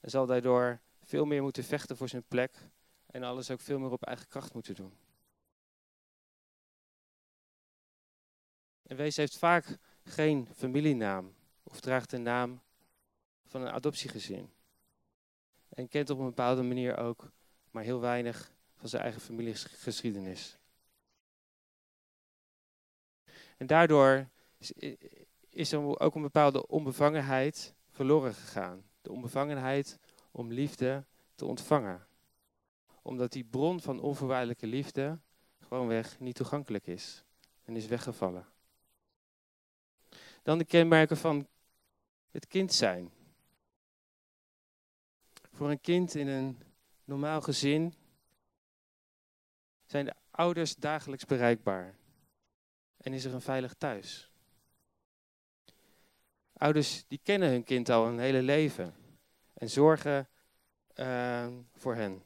En 0.00 0.10
zal 0.10 0.26
daardoor 0.26 0.80
veel 1.02 1.24
meer 1.24 1.42
moeten 1.42 1.64
vechten 1.64 1.96
voor 1.96 2.08
zijn 2.08 2.24
plek 2.28 2.68
en 3.06 3.22
alles 3.22 3.50
ook 3.50 3.60
veel 3.60 3.78
meer 3.78 3.90
op 3.90 4.02
eigen 4.02 4.28
kracht 4.28 4.54
moeten 4.54 4.74
doen. 4.74 5.05
Een 8.86 8.96
wees 8.96 9.16
heeft 9.16 9.38
vaak 9.38 9.78
geen 10.04 10.48
familienaam 10.54 11.34
of 11.62 11.80
draagt 11.80 12.10
de 12.10 12.18
naam 12.18 12.60
van 13.44 13.62
een 13.62 13.72
adoptiegezin. 13.72 14.50
En 15.68 15.88
kent 15.88 16.10
op 16.10 16.18
een 16.18 16.24
bepaalde 16.24 16.62
manier 16.62 16.96
ook 16.96 17.30
maar 17.70 17.82
heel 17.82 18.00
weinig 18.00 18.52
van 18.76 18.88
zijn 18.88 19.02
eigen 19.02 19.20
familiegeschiedenis. 19.20 20.58
En 23.56 23.66
daardoor 23.66 24.28
is 25.48 25.72
er 25.72 25.98
ook 26.00 26.14
een 26.14 26.22
bepaalde 26.22 26.66
onbevangenheid 26.66 27.74
verloren 27.90 28.34
gegaan. 28.34 28.84
De 29.02 29.12
onbevangenheid 29.12 29.98
om 30.30 30.52
liefde 30.52 31.04
te 31.34 31.44
ontvangen. 31.44 32.06
Omdat 33.02 33.32
die 33.32 33.44
bron 33.44 33.80
van 33.80 34.00
onvoorwaardelijke 34.00 34.66
liefde 34.66 35.18
gewoonweg 35.60 36.20
niet 36.20 36.34
toegankelijk 36.34 36.86
is 36.86 37.24
en 37.64 37.76
is 37.76 37.86
weggevallen. 37.86 38.46
Dan 40.46 40.58
de 40.58 40.64
kenmerken 40.64 41.16
van 41.16 41.46
het 42.30 42.46
kind 42.46 42.72
zijn. 42.72 43.10
Voor 45.52 45.70
een 45.70 45.80
kind 45.80 46.14
in 46.14 46.28
een 46.28 46.58
normaal 47.04 47.40
gezin 47.40 47.94
zijn 49.84 50.04
de 50.04 50.14
ouders 50.30 50.76
dagelijks 50.76 51.24
bereikbaar 51.24 51.98
en 52.96 53.12
is 53.12 53.24
er 53.24 53.34
een 53.34 53.40
veilig 53.40 53.74
thuis. 53.74 54.30
Ouders 56.52 57.04
die 57.08 57.20
kennen 57.22 57.50
hun 57.50 57.64
kind 57.64 57.88
al 57.88 58.06
een 58.06 58.18
hele 58.18 58.42
leven 58.42 58.94
en 59.54 59.70
zorgen 59.70 60.28
uh, 60.94 61.48
voor 61.74 61.94
hen. 61.94 62.22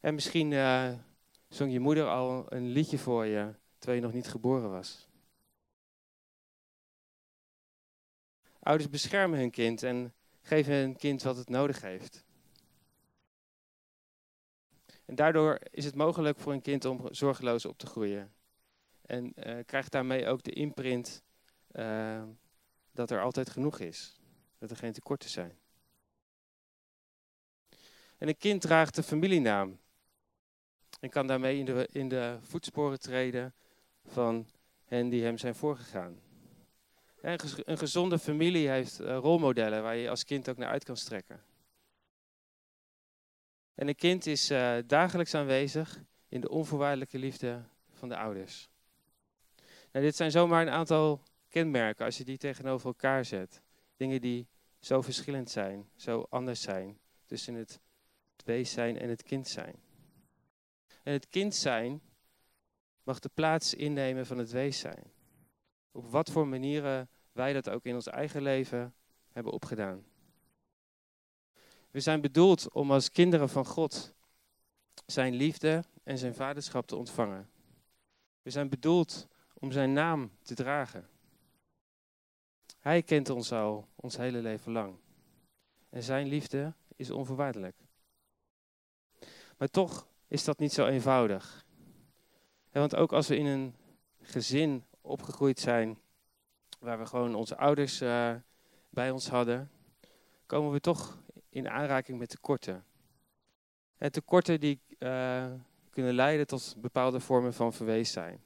En 0.00 0.14
misschien 0.14 0.50
uh, 0.50 0.92
zong 1.48 1.72
je 1.72 1.80
moeder 1.80 2.08
al 2.08 2.52
een 2.52 2.68
liedje 2.68 2.98
voor 2.98 3.26
je 3.26 3.54
terwijl 3.78 4.00
je 4.00 4.06
nog 4.06 4.14
niet 4.14 4.28
geboren 4.28 4.70
was. 4.70 5.10
Ouders 8.62 8.90
beschermen 8.90 9.38
hun 9.38 9.50
kind 9.50 9.82
en 9.82 10.14
geven 10.42 10.74
hun 10.74 10.96
kind 10.96 11.22
wat 11.22 11.36
het 11.36 11.48
nodig 11.48 11.80
heeft. 11.80 12.24
En 15.04 15.14
daardoor 15.14 15.58
is 15.70 15.84
het 15.84 15.94
mogelijk 15.94 16.38
voor 16.38 16.52
een 16.52 16.62
kind 16.62 16.84
om 16.84 17.08
zorgeloos 17.10 17.64
op 17.64 17.78
te 17.78 17.86
groeien. 17.86 18.32
En 19.06 19.32
uh, 19.36 19.58
krijgt 19.66 19.92
daarmee 19.92 20.26
ook 20.26 20.42
de 20.42 20.50
imprint 20.50 21.22
uh, 21.72 22.22
dat 22.92 23.10
er 23.10 23.22
altijd 23.22 23.50
genoeg 23.50 23.78
is. 23.78 24.20
Dat 24.58 24.70
er 24.70 24.76
geen 24.76 24.92
tekorten 24.92 25.30
zijn. 25.30 25.58
En 28.18 28.28
een 28.28 28.36
kind 28.36 28.60
draagt 28.60 28.94
de 28.94 29.02
familienaam. 29.02 29.78
En 31.00 31.10
kan 31.10 31.26
daarmee 31.26 31.58
in 31.58 31.64
de, 31.64 31.88
in 31.92 32.08
de 32.08 32.38
voetsporen 32.40 33.00
treden 33.00 33.54
van 34.04 34.48
hen 34.84 35.08
die 35.08 35.22
hem 35.22 35.38
zijn 35.38 35.54
voorgegaan. 35.54 36.31
Een 37.22 37.78
gezonde 37.78 38.18
familie 38.18 38.68
heeft 38.68 39.00
uh, 39.00 39.16
rolmodellen 39.16 39.82
waar 39.82 39.96
je 39.96 40.10
als 40.10 40.24
kind 40.24 40.48
ook 40.48 40.56
naar 40.56 40.68
uit 40.68 40.84
kan 40.84 40.96
strekken. 40.96 41.42
En 43.74 43.88
een 43.88 43.94
kind 43.94 44.26
is 44.26 44.50
uh, 44.50 44.76
dagelijks 44.86 45.34
aanwezig 45.34 46.02
in 46.28 46.40
de 46.40 46.48
onvoorwaardelijke 46.48 47.18
liefde 47.18 47.62
van 47.90 48.08
de 48.08 48.16
ouders. 48.16 48.68
Nou, 49.92 50.04
dit 50.04 50.16
zijn 50.16 50.30
zomaar 50.30 50.62
een 50.62 50.72
aantal 50.72 51.22
kenmerken 51.48 52.04
als 52.04 52.18
je 52.18 52.24
die 52.24 52.38
tegenover 52.38 52.86
elkaar 52.86 53.24
zet. 53.24 53.62
Dingen 53.96 54.20
die 54.20 54.48
zo 54.80 55.02
verschillend 55.02 55.50
zijn, 55.50 55.88
zo 55.96 56.26
anders 56.30 56.62
zijn 56.62 56.98
tussen 57.26 57.54
het 57.54 57.80
wees 58.44 58.72
zijn 58.72 58.98
en 58.98 59.08
het 59.08 59.22
kind 59.22 59.48
zijn. 59.48 59.74
En 61.02 61.12
het 61.12 61.28
kind 61.28 61.54
zijn 61.54 62.02
mag 63.02 63.18
de 63.18 63.30
plaats 63.34 63.74
innemen 63.74 64.26
van 64.26 64.38
het 64.38 64.50
wees 64.50 64.78
zijn. 64.78 65.12
Op 65.92 66.10
wat 66.10 66.30
voor 66.30 66.48
manieren 66.48 67.08
wij 67.32 67.52
dat 67.52 67.68
ook 67.68 67.84
in 67.84 67.94
ons 67.94 68.06
eigen 68.06 68.42
leven 68.42 68.94
hebben 69.32 69.52
opgedaan. 69.52 70.04
We 71.90 72.00
zijn 72.00 72.20
bedoeld 72.20 72.72
om 72.72 72.92
als 72.92 73.10
kinderen 73.10 73.48
van 73.48 73.66
God 73.66 74.14
zijn 75.06 75.34
liefde 75.34 75.84
en 76.02 76.18
zijn 76.18 76.34
vaderschap 76.34 76.86
te 76.86 76.96
ontvangen. 76.96 77.50
We 78.42 78.50
zijn 78.50 78.68
bedoeld 78.68 79.28
om 79.54 79.72
zijn 79.72 79.92
naam 79.92 80.30
te 80.42 80.54
dragen. 80.54 81.08
Hij 82.78 83.02
kent 83.02 83.30
ons 83.30 83.52
al 83.52 83.88
ons 83.94 84.16
hele 84.16 84.38
leven 84.38 84.72
lang. 84.72 84.96
En 85.88 86.02
zijn 86.02 86.26
liefde 86.26 86.74
is 86.96 87.10
onvoorwaardelijk. 87.10 87.76
Maar 89.58 89.68
toch 89.68 90.08
is 90.28 90.44
dat 90.44 90.58
niet 90.58 90.72
zo 90.72 90.86
eenvoudig. 90.86 91.64
Want 92.70 92.96
ook 92.96 93.12
als 93.12 93.28
we 93.28 93.36
in 93.36 93.46
een 93.46 93.74
gezin 94.20 94.84
opgegroeid 95.02 95.60
zijn, 95.60 95.98
waar 96.78 96.98
we 96.98 97.06
gewoon 97.06 97.34
onze 97.34 97.56
ouders 97.56 98.02
uh, 98.02 98.34
bij 98.88 99.10
ons 99.10 99.28
hadden, 99.28 99.70
komen 100.46 100.72
we 100.72 100.80
toch 100.80 101.18
in 101.48 101.68
aanraking 101.68 102.18
met 102.18 102.28
tekorten. 102.28 102.84
En 103.96 104.12
tekorten 104.12 104.60
die 104.60 104.80
uh, 104.98 105.52
kunnen 105.90 106.14
leiden 106.14 106.46
tot 106.46 106.74
bepaalde 106.78 107.20
vormen 107.20 107.54
van 107.54 107.72
verwees 107.72 108.12
zijn. 108.12 108.42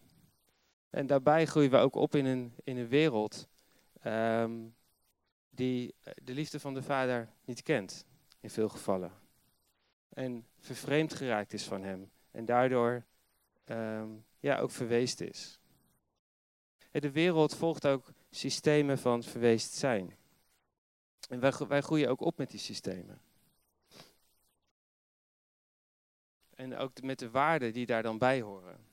En 0.91 1.07
daarbij 1.07 1.47
groeien 1.47 1.71
we 1.71 1.77
ook 1.77 1.95
op 1.95 2.15
in 2.15 2.25
een, 2.25 2.55
in 2.65 2.77
een 2.77 2.89
wereld 2.89 3.49
um, 4.05 4.75
die 5.51 5.95
de 6.23 6.35
liefde 6.35 6.61
van 6.61 6.75
de 6.75 6.83
Vader 6.83 7.29
niet 7.45 7.63
kent, 7.63 8.07
in 8.41 8.51
veel 8.51 8.69
gevallen. 8.69 9.13
En 10.09 10.47
vervreemd 10.59 11.15
geraakt 11.15 11.53
is 11.53 11.65
van 11.65 11.83
Hem. 11.83 12.11
En 12.31 12.45
daardoor 12.45 13.05
um, 13.67 14.25
ja, 14.39 14.59
ook 14.59 14.71
verweest 14.71 15.21
is. 15.21 15.61
De 17.01 17.11
wereld 17.11 17.55
volgt 17.55 17.87
ook 17.87 18.13
systemen 18.31 18.99
van 18.99 19.23
verweest 19.23 19.73
zijn. 19.73 20.17
En 21.29 21.41
wij, 21.41 21.53
wij 21.69 21.81
groeien 21.81 22.09
ook 22.09 22.21
op 22.21 22.39
met 22.39 22.51
die 22.51 22.61
systemen. 22.61 23.21
En 26.55 26.77
ook 26.77 27.03
met 27.03 27.19
de 27.19 27.31
waarden 27.31 27.73
die 27.73 27.87
daar 27.87 28.03
dan 28.03 28.19
bij 28.19 28.41
horen. 28.41 28.87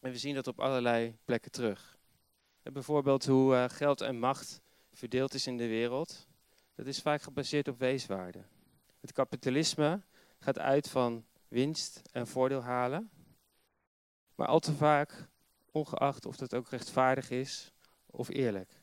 En 0.00 0.10
we 0.10 0.18
zien 0.18 0.34
dat 0.34 0.46
op 0.46 0.60
allerlei 0.60 1.16
plekken 1.24 1.50
terug. 1.50 1.98
Bijvoorbeeld 2.62 3.26
hoe 3.26 3.54
uh, 3.54 3.64
geld 3.68 4.00
en 4.00 4.18
macht 4.18 4.60
verdeeld 4.92 5.34
is 5.34 5.46
in 5.46 5.56
de 5.56 5.66
wereld. 5.66 6.26
Dat 6.74 6.86
is 6.86 7.00
vaak 7.00 7.22
gebaseerd 7.22 7.68
op 7.68 7.78
weeswaarden. 7.78 8.48
Het 9.00 9.12
kapitalisme 9.12 10.02
gaat 10.38 10.58
uit 10.58 10.88
van 10.88 11.24
winst 11.48 12.02
en 12.12 12.26
voordeel 12.26 12.62
halen. 12.62 13.10
Maar 14.34 14.46
al 14.46 14.60
te 14.60 14.72
vaak, 14.72 15.28
ongeacht 15.76 16.26
of 16.26 16.36
dat 16.36 16.54
ook 16.54 16.68
rechtvaardig 16.68 17.30
is 17.30 17.72
of 18.06 18.28
eerlijk. 18.28 18.82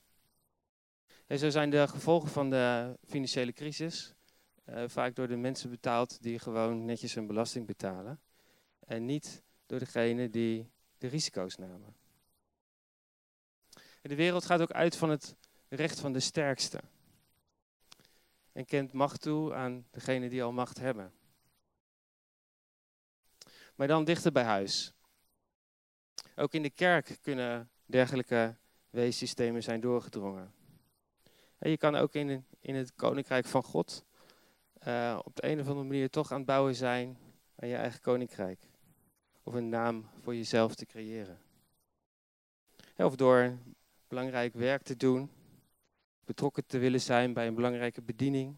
En 1.27 1.39
zo 1.39 1.49
zijn 1.49 1.69
de 1.69 1.87
gevolgen 1.87 2.29
van 2.29 2.49
de 2.49 2.97
financiële 3.05 3.53
crisis 3.53 4.15
uh, 4.65 4.83
vaak 4.87 5.15
door 5.15 5.27
de 5.27 5.35
mensen 5.35 5.69
betaald 5.69 6.21
die 6.21 6.39
gewoon 6.39 6.85
netjes 6.85 7.13
hun 7.13 7.27
belasting 7.27 7.65
betalen. 7.65 8.21
En 8.79 9.05
niet 9.05 9.43
door 9.65 9.79
degene 9.79 10.29
die 10.29 10.71
de 10.97 11.07
risico's 11.07 11.55
namen. 11.55 11.95
En 14.01 14.09
de 14.09 14.15
wereld 14.15 14.45
gaat 14.45 14.61
ook 14.61 14.71
uit 14.71 14.95
van 14.95 15.09
het 15.09 15.35
recht 15.69 15.99
van 15.99 16.13
de 16.13 16.19
sterkste. 16.19 16.79
En 18.51 18.65
kent 18.65 18.93
macht 18.93 19.21
toe 19.21 19.53
aan 19.53 19.87
degene 19.91 20.29
die 20.29 20.43
al 20.43 20.51
macht 20.51 20.77
hebben. 20.79 21.13
Maar 23.75 23.87
dan 23.87 24.03
dichter 24.03 24.31
bij 24.31 24.43
huis. 24.43 24.93
Ook 26.35 26.53
in 26.53 26.61
de 26.61 26.69
kerk 26.69 27.17
kunnen 27.21 27.69
dergelijke 27.85 28.55
weessystemen 28.89 29.63
zijn 29.63 29.79
doorgedrongen. 29.81 30.53
En 31.57 31.69
je 31.69 31.77
kan 31.77 31.95
ook 31.95 32.13
in, 32.13 32.45
in 32.59 32.75
het 32.75 32.93
koninkrijk 32.95 33.45
van 33.45 33.63
God 33.63 34.05
uh, 34.87 35.19
op 35.23 35.35
de 35.35 35.47
een 35.47 35.59
of 35.59 35.67
andere 35.67 35.87
manier 35.87 36.09
toch 36.09 36.31
aan 36.31 36.37
het 36.37 36.45
bouwen 36.45 36.75
zijn 36.75 37.17
aan 37.55 37.67
je 37.67 37.75
eigen 37.75 38.01
koninkrijk. 38.01 38.59
Of 39.43 39.53
een 39.53 39.69
naam 39.69 40.09
voor 40.19 40.35
jezelf 40.35 40.75
te 40.75 40.85
creëren. 40.85 41.41
Of 42.97 43.15
door 43.15 43.57
belangrijk 44.07 44.53
werk 44.53 44.81
te 44.81 44.95
doen, 44.95 45.31
betrokken 46.25 46.65
te 46.65 46.77
willen 46.77 47.01
zijn 47.01 47.33
bij 47.33 47.47
een 47.47 47.55
belangrijke 47.55 48.01
bediening. 48.01 48.55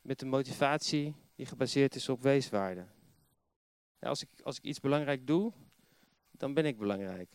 Met 0.00 0.22
een 0.22 0.28
motivatie 0.28 1.14
die 1.34 1.46
gebaseerd 1.46 1.94
is 1.94 2.08
op 2.08 2.22
weeswaarde. 2.22 2.86
als, 3.98 4.22
ik, 4.22 4.28
als 4.42 4.56
ik 4.56 4.64
iets 4.64 4.80
belangrijk 4.80 5.26
doe, 5.26 5.52
dan 6.32 6.54
ben 6.54 6.64
ik 6.64 6.78
belangrijk. 6.78 7.30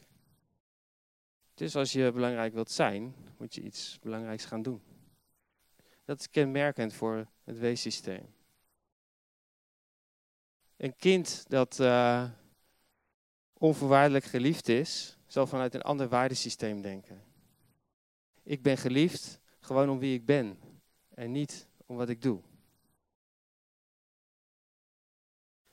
Dus 1.54 1.76
als 1.76 1.92
je 1.92 2.12
belangrijk 2.12 2.54
wilt 2.54 2.72
zijn, 2.72 3.16
moet 3.38 3.56
je 3.56 3.62
iets 3.62 4.00
belangrijks 4.00 4.46
gaan 4.46 4.62
doen. 4.62 4.82
Dat 6.06 6.20
is 6.20 6.30
kenmerkend 6.30 6.94
voor 6.94 7.28
het 7.44 7.58
weessysteem. 7.58 8.36
Een 10.78 10.96
kind 10.96 11.50
dat 11.50 11.80
uh, 11.80 12.30
onvoorwaardelijk 13.54 14.26
geliefd 14.26 14.70
is, 14.70 15.18
zal 15.28 15.48
vanuit 15.48 15.74
een 15.74 15.82
ander 15.82 16.08
waardesysteem 16.08 16.82
denken. 16.82 17.24
Ik 18.44 18.62
ben 18.62 18.78
geliefd 18.78 19.40
gewoon 19.60 19.90
om 19.90 20.00
wie 20.00 20.14
ik 20.14 20.26
ben 20.26 20.60
en 21.10 21.32
niet 21.32 21.68
om 21.86 21.96
wat 21.96 22.10
ik 22.10 22.22
doe. 22.22 22.42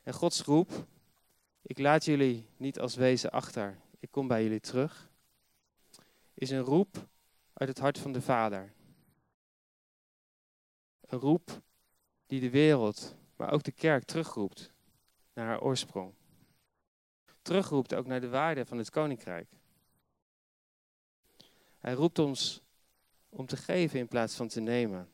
En 0.02 0.12
Gods 0.12 0.42
roep, 0.42 0.86
ik 1.66 1.78
laat 1.78 2.04
jullie 2.04 2.46
niet 2.56 2.80
als 2.80 2.94
wezen 2.94 3.30
achter, 3.30 3.78
ik 4.00 4.10
kom 4.10 4.28
bij 4.28 4.42
jullie 4.42 4.60
terug, 4.60 5.10
is 6.34 6.50
een 6.50 6.60
roep 6.60 7.08
uit 7.52 7.68
het 7.68 7.78
hart 7.78 7.98
van 7.98 8.12
de 8.12 8.20
Vader. 8.20 8.72
Een 11.00 11.18
roep 11.18 11.62
die 12.26 12.40
de 12.40 12.50
wereld, 12.50 13.16
maar 13.36 13.52
ook 13.52 13.62
de 13.62 13.72
kerk 13.72 14.04
terugroept 14.04 14.72
naar 15.32 15.46
haar 15.46 15.60
oorsprong. 15.60 16.14
Terugroept 17.42 17.94
ook 17.94 18.06
naar 18.06 18.20
de 18.20 18.28
waarde 18.28 18.66
van 18.66 18.78
het 18.78 18.90
koninkrijk. 18.90 19.48
Hij 21.78 21.92
roept 21.92 22.18
ons 22.18 22.62
om 23.28 23.46
te 23.46 23.56
geven 23.56 23.98
in 23.98 24.08
plaats 24.08 24.34
van 24.34 24.48
te 24.48 24.60
nemen. 24.60 25.08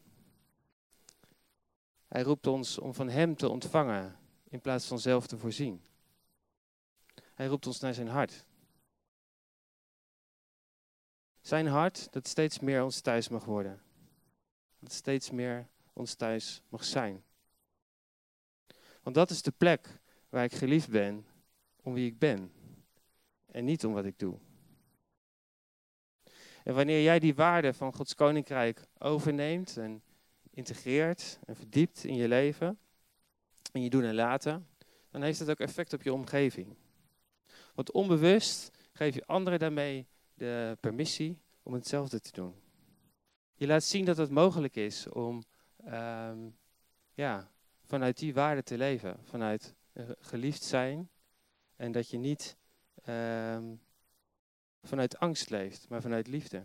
Hij 2.07 2.23
roept 2.23 2.47
ons 2.47 2.79
om 2.79 2.95
van 2.95 3.09
Hem 3.09 3.37
te 3.37 3.49
ontvangen 3.49 4.19
in 4.49 4.61
plaats 4.61 4.87
van 4.87 4.99
zelf 4.99 5.27
te 5.27 5.39
voorzien. 5.39 5.83
Hij 7.41 7.49
roept 7.49 7.67
ons 7.67 7.81
naar 7.81 7.95
zijn 7.95 8.09
hart. 8.09 8.47
Zijn 11.41 11.67
hart 11.67 12.13
dat 12.13 12.29
steeds 12.29 12.59
meer 12.59 12.85
ons 12.85 13.01
thuis 13.01 13.29
mag 13.29 13.45
worden. 13.45 13.83
Dat 14.79 14.93
steeds 14.93 15.31
meer 15.31 15.69
ons 15.93 16.15
thuis 16.15 16.63
mag 16.69 16.85
zijn. 16.85 17.25
Want 19.03 19.17
dat 19.17 19.31
is 19.31 19.43
de 19.43 19.51
plek 19.51 20.01
waar 20.29 20.45
ik 20.45 20.53
geliefd 20.53 20.91
ben 20.91 21.27
om 21.83 21.95
wie 21.95 22.07
ik 22.07 22.19
ben 22.19 22.53
en 23.47 23.65
niet 23.65 23.85
om 23.85 23.93
wat 23.93 24.05
ik 24.05 24.19
doe. 24.19 24.39
En 26.65 26.75
wanneer 26.75 27.03
jij 27.03 27.19
die 27.19 27.35
waarde 27.35 27.73
van 27.75 27.95
Gods 27.95 28.15
koninkrijk 28.15 28.87
overneemt 28.99 29.77
en 29.77 30.03
integreert 30.51 31.39
en 31.47 31.57
verdiept 31.57 32.05
in 32.05 32.15
je 32.15 32.29
leven, 32.29 32.79
in 33.73 33.83
je 33.83 33.91
doen 33.91 34.05
en 34.05 34.15
laten, 34.15 34.69
dan 35.11 35.23
heeft 35.23 35.39
dat 35.39 35.51
ook 35.51 35.61
effect 35.61 35.93
op 35.93 36.03
je 36.03 36.13
omgeving. 36.13 36.77
Want 37.81 37.93
onbewust 37.93 38.71
geef 38.93 39.15
je 39.15 39.27
anderen 39.27 39.59
daarmee 39.59 40.07
de 40.35 40.77
permissie 40.81 41.39
om 41.63 41.73
hetzelfde 41.73 42.21
te 42.21 42.33
doen. 42.33 42.55
Je 43.55 43.67
laat 43.67 43.85
zien 43.85 44.05
dat 44.05 44.17
het 44.17 44.31
mogelijk 44.31 44.77
is 44.77 45.09
om 45.09 45.43
um, 45.87 46.59
ja, 47.15 47.51
vanuit 47.85 48.19
die 48.19 48.35
waarde 48.35 48.63
te 48.63 48.77
leven, 48.77 49.19
vanuit 49.25 49.75
geliefd 50.19 50.63
zijn 50.63 51.11
en 51.77 51.93
dat 51.93 52.11
je 52.11 52.19
niet 52.19 52.57
um, 53.09 53.81
vanuit 54.83 55.19
angst 55.19 55.51
leeft, 55.51 55.89
maar 55.89 56.03
vanuit 56.03 56.27
liefde. 56.27 56.65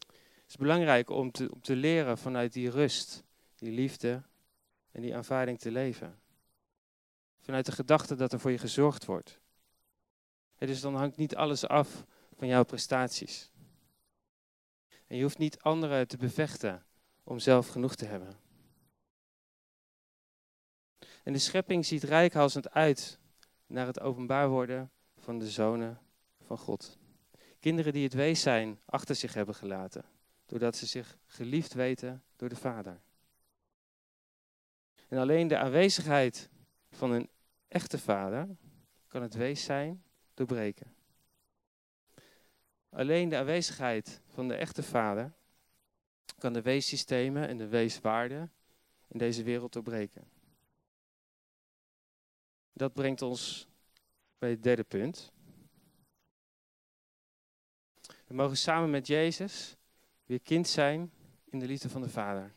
Het 0.00 0.48
is 0.48 0.56
belangrijk 0.56 1.10
om 1.10 1.30
te, 1.30 1.50
om 1.52 1.60
te 1.60 1.76
leren 1.76 2.18
vanuit 2.18 2.52
die 2.52 2.70
rust, 2.70 3.23
die 3.64 3.72
liefde 3.72 4.22
en 4.90 5.02
die 5.02 5.16
aanvaarding 5.16 5.58
te 5.58 5.70
leven. 5.70 6.18
Vanuit 7.40 7.66
de 7.66 7.72
gedachte 7.72 8.14
dat 8.14 8.32
er 8.32 8.40
voor 8.40 8.50
je 8.50 8.58
gezorgd 8.58 9.04
wordt. 9.04 9.40
dus 10.58 10.80
dan 10.80 10.94
hangt 10.94 11.16
niet 11.16 11.36
alles 11.36 11.66
af 11.66 12.04
van 12.32 12.48
jouw 12.48 12.64
prestaties. 12.64 13.50
En 15.06 15.16
je 15.16 15.22
hoeft 15.22 15.38
niet 15.38 15.60
anderen 15.60 16.08
te 16.08 16.16
bevechten 16.16 16.84
om 17.24 17.38
zelf 17.38 17.68
genoeg 17.68 17.94
te 17.94 18.04
hebben. 18.04 18.36
En 21.22 21.32
de 21.32 21.38
schepping 21.38 21.86
ziet 21.86 22.02
rijkhalsend 22.02 22.70
uit 22.70 23.18
naar 23.66 23.86
het 23.86 24.00
openbaar 24.00 24.48
worden 24.48 24.90
van 25.16 25.38
de 25.38 25.50
zonen 25.50 26.00
van 26.40 26.58
God. 26.58 26.98
Kinderen 27.60 27.92
die 27.92 28.04
het 28.04 28.14
wees 28.14 28.40
zijn 28.40 28.80
achter 28.84 29.14
zich 29.14 29.34
hebben 29.34 29.54
gelaten, 29.54 30.04
doordat 30.46 30.76
ze 30.76 30.86
zich 30.86 31.18
geliefd 31.26 31.72
weten 31.72 32.22
door 32.36 32.48
de 32.48 32.56
Vader. 32.56 33.00
En 35.14 35.20
alleen 35.20 35.48
de 35.48 35.58
aanwezigheid 35.58 36.50
van 36.90 37.10
een 37.10 37.28
echte 37.68 37.98
vader 37.98 38.56
kan 39.06 39.22
het 39.22 39.34
wees 39.34 39.64
zijn 39.64 40.04
doorbreken. 40.34 40.94
Alleen 42.88 43.28
de 43.28 43.36
aanwezigheid 43.36 44.20
van 44.26 44.48
de 44.48 44.54
echte 44.54 44.82
vader 44.82 45.32
kan 46.38 46.52
de 46.52 46.62
weessystemen 46.62 47.48
en 47.48 47.56
de 47.56 47.66
weeswaarden 47.66 48.52
in 49.08 49.18
deze 49.18 49.42
wereld 49.42 49.72
doorbreken. 49.72 50.30
Dat 52.72 52.92
brengt 52.92 53.22
ons 53.22 53.68
bij 54.38 54.50
het 54.50 54.62
derde 54.62 54.84
punt. 54.84 55.32
We 58.26 58.34
mogen 58.34 58.56
samen 58.56 58.90
met 58.90 59.06
Jezus 59.06 59.76
weer 60.24 60.40
kind 60.40 60.68
zijn 60.68 61.12
in 61.44 61.58
de 61.58 61.66
liefde 61.66 61.88
van 61.88 62.02
de 62.02 62.10
Vader. 62.10 62.54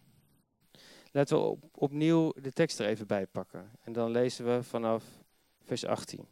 Laten 1.18 1.38
we 1.38 1.44
op, 1.44 1.64
opnieuw 1.72 2.34
de 2.42 2.52
tekst 2.52 2.80
er 2.80 2.88
even 2.88 3.08
bij 3.08 3.28
pakken. 3.28 3.72
En 3.82 3.94
dan 3.94 4.12
lezen 4.12 4.46
we 4.46 4.64
vanaf 4.64 5.04
vers 5.64 5.86
18. 5.86 6.28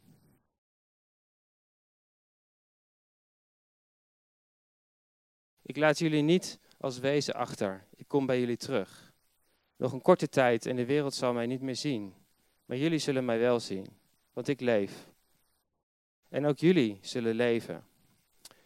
Ik 5.62 5.78
laat 5.78 6.00
jullie 6.00 6.22
niet 6.22 6.60
als 6.78 7.00
wezen 7.00 7.34
achter. 7.34 7.88
Ik 7.96 8.08
kom 8.08 8.26
bij 8.26 8.40
jullie 8.40 8.58
terug. 8.58 9.14
Nog 9.76 9.92
een 9.92 10.02
korte 10.02 10.30
tijd 10.30 10.66
en 10.66 10.76
de 10.76 10.86
wereld 10.86 11.14
zal 11.14 11.34
mij 11.34 11.46
niet 11.46 11.62
meer 11.62 11.76
zien. 11.76 12.14
Maar 12.66 12.78
jullie 12.78 13.00
zullen 13.00 13.26
mij 13.26 13.40
wel 13.40 13.60
zien, 13.60 13.88
want 14.34 14.48
ik 14.48 14.60
leef. 14.60 15.12
En 16.30 16.46
ook 16.46 16.58
jullie 16.58 16.98
zullen 17.02 17.36
leven. 17.36 17.84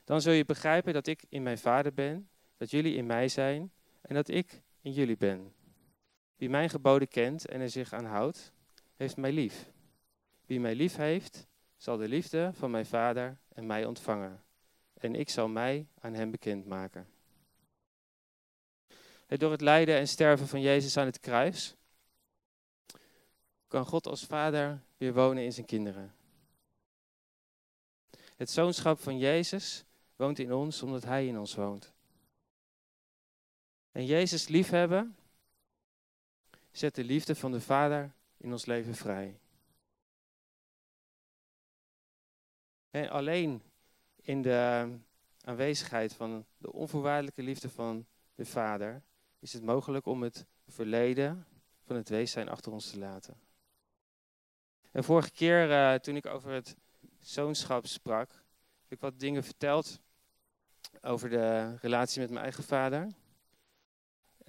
Dan 0.03 0.21
zul 0.21 0.33
je 0.33 0.45
begrijpen 0.45 0.93
dat 0.93 1.07
ik 1.07 1.23
in 1.29 1.43
mijn 1.43 1.57
Vader 1.57 1.93
ben, 1.93 2.29
dat 2.57 2.69
jullie 2.69 2.95
in 2.95 3.05
mij 3.05 3.27
zijn 3.27 3.71
en 4.01 4.15
dat 4.15 4.27
ik 4.27 4.61
in 4.81 4.91
jullie 4.91 5.17
ben. 5.17 5.57
Wie 6.39 6.49
mijn 6.49 6.69
geboden 6.69 7.07
kent 7.07 7.45
en 7.45 7.61
er 7.61 7.69
zich 7.69 7.93
aan 7.93 8.05
houdt, 8.05 8.51
heeft 8.95 9.17
mij 9.17 9.31
lief. 9.31 9.71
Wie 10.45 10.59
mij 10.59 10.75
lief 10.75 10.95
heeft, 10.95 11.47
zal 11.77 11.97
de 11.97 12.07
liefde 12.07 12.51
van 12.53 12.71
mijn 12.71 12.85
Vader 12.85 13.37
en 13.53 13.65
mij 13.65 13.85
ontvangen. 13.85 14.43
En 14.93 15.15
ik 15.15 15.29
zal 15.29 15.47
mij 15.47 15.87
aan 15.99 16.13
hem 16.13 16.31
bekendmaken. 16.31 17.07
Door 19.27 19.51
het 19.51 19.61
lijden 19.61 19.97
en 19.97 20.07
sterven 20.07 20.47
van 20.47 20.61
Jezus 20.61 20.97
aan 20.97 21.05
het 21.05 21.19
kruis 21.19 21.75
kan 23.67 23.85
God 23.85 24.07
als 24.07 24.25
Vader 24.25 24.81
weer 24.97 25.13
wonen 25.13 25.43
in 25.43 25.53
zijn 25.53 25.65
kinderen. 25.65 26.15
Het 28.35 28.49
zoonschap 28.49 28.99
van 28.99 29.17
Jezus 29.17 29.83
woont 30.15 30.39
in 30.39 30.53
ons 30.53 30.83
omdat 30.83 31.03
Hij 31.03 31.27
in 31.27 31.39
ons 31.39 31.55
woont. 31.55 31.93
En 33.91 34.05
Jezus 34.05 34.47
liefhebben 34.47 35.17
zet 36.71 36.95
de 36.95 37.03
liefde 37.03 37.35
van 37.35 37.51
de 37.51 37.61
Vader 37.61 38.13
in 38.37 38.51
ons 38.51 38.65
leven 38.65 38.95
vrij. 38.95 39.39
En 42.89 43.09
alleen 43.09 43.61
in 44.21 44.41
de 44.41 44.89
aanwezigheid 45.43 46.13
van 46.13 46.45
de 46.57 46.71
onvoorwaardelijke 46.71 47.41
liefde 47.41 47.69
van 47.69 48.05
de 48.35 48.45
Vader 48.45 49.03
is 49.39 49.53
het 49.53 49.63
mogelijk 49.63 50.05
om 50.05 50.23
het 50.23 50.45
verleden 50.67 51.45
van 51.85 51.95
het 51.95 52.09
wees 52.09 52.31
zijn 52.31 52.49
achter 52.49 52.71
ons 52.71 52.89
te 52.89 52.99
laten. 52.99 53.39
En 54.91 55.03
vorige 55.03 55.31
keer 55.31 55.69
uh, 55.69 55.93
toen 55.93 56.15
ik 56.15 56.25
over 56.25 56.51
het 56.51 56.75
zoonschap 57.19 57.85
sprak, 57.85 58.31
heb 58.81 58.91
ik 58.91 58.99
wat 58.99 59.19
dingen 59.19 59.43
verteld 59.43 59.99
over 61.01 61.29
de 61.29 61.75
relatie 61.75 62.21
met 62.21 62.29
mijn 62.29 62.43
eigen 62.43 62.63
vader. 62.63 63.07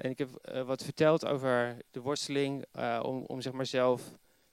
En 0.01 0.11
ik 0.11 0.19
heb 0.19 0.51
uh, 0.55 0.63
wat 0.63 0.85
verteld 0.85 1.27
over 1.27 1.77
de 1.91 2.01
worsteling 2.01 2.65
uh, 2.77 3.01
om, 3.05 3.25
om 3.25 3.41
zeg 3.41 3.53
maar 3.53 3.67
zelf 3.67 4.03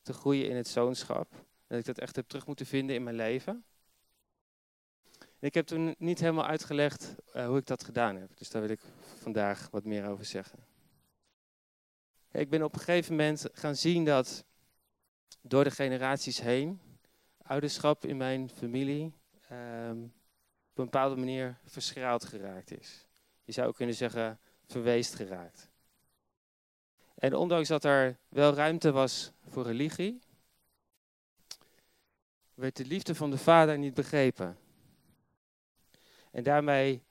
te 0.02 0.14
groeien 0.14 0.50
in 0.50 0.56
het 0.56 0.68
zoonschap. 0.68 1.46
Dat 1.68 1.80
ik 1.80 1.86
dat 1.86 1.98
echt 1.98 2.16
heb 2.16 2.28
terug 2.28 2.48
moeten 2.48 2.66
vinden 2.66 2.96
in 2.96 3.04
mijn 3.04 3.16
leven. 3.16 3.66
En 5.20 5.48
ik 5.48 5.54
heb 5.54 5.66
toen 5.66 5.96
niet 5.98 6.20
helemaal 6.20 6.46
uitgelegd 6.46 7.16
uh, 7.34 7.48
hoe 7.48 7.58
ik 7.58 7.66
dat 7.66 7.84
gedaan 7.84 8.16
heb. 8.16 8.38
Dus 8.38 8.50
daar 8.50 8.62
wil 8.62 8.72
ik 8.72 8.82
vandaag 9.20 9.68
wat 9.72 9.84
meer 9.84 10.08
over 10.08 10.26
zeggen. 10.26 10.60
Ik 12.32 12.50
ben 12.50 12.64
op 12.64 12.74
een 12.74 12.80
gegeven 12.80 13.16
moment 13.16 13.50
gaan 13.54 13.76
zien 13.76 14.06
dat 14.06 14.46
door 15.42 15.64
de 15.64 15.72
generaties 15.72 16.40
heen 16.42 16.82
ouderschap 17.42 18.06
in 18.06 18.18
mijn 18.18 18.50
familie 18.50 19.14
um, 19.52 20.04
op 20.70 20.78
een 20.78 20.84
bepaalde 20.84 21.16
manier 21.16 21.58
verschraald 21.66 22.26
geraakt 22.26 22.80
is. 22.80 23.06
Je 23.44 23.52
zou 23.52 23.74
kunnen 23.74 23.96
zeggen 23.96 24.40
verweest 24.68 25.16
geraakt. 25.16 25.70
En 27.16 27.34
ondanks 27.34 27.68
dat 27.68 27.84
er 27.84 28.18
wel 28.30 28.54
ruimte 28.54 28.92
was 28.92 29.32
voor 29.48 29.64
religie, 29.64 30.20
werd 32.54 32.76
de 32.76 32.86
liefde 32.86 33.16
van 33.16 33.32
de 33.32 33.38
vader 33.38 33.78
niet 33.78 33.94
begrepen. 33.94 34.58
En 36.32 36.44
daarmee 36.44 37.04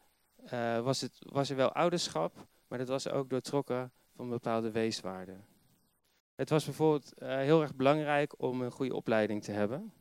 uh, 0.53 0.81
was, 0.81 1.01
het, 1.01 1.19
was 1.19 1.51
er 1.51 1.57
wel 1.57 1.73
ouderschap, 1.73 2.47
maar 2.69 2.79
dat 2.79 2.89
was 2.89 3.09
ook 3.09 3.31
doortrokken 3.31 3.93
van 4.15 4.29
bepaalde 4.29 4.71
weeswaarden. 4.71 5.45
Het 6.35 6.51
was 6.51 6.65
bijvoorbeeld 6.65 7.13
uh, 7.19 7.29
heel 7.29 7.63
erg 7.63 7.75
belangrijk 7.75 8.43
om 8.43 8.63
een 8.63 8.71
goede 8.71 8.95
opleiding 8.95 9.45
te 9.45 9.53
hebben. 9.53 9.93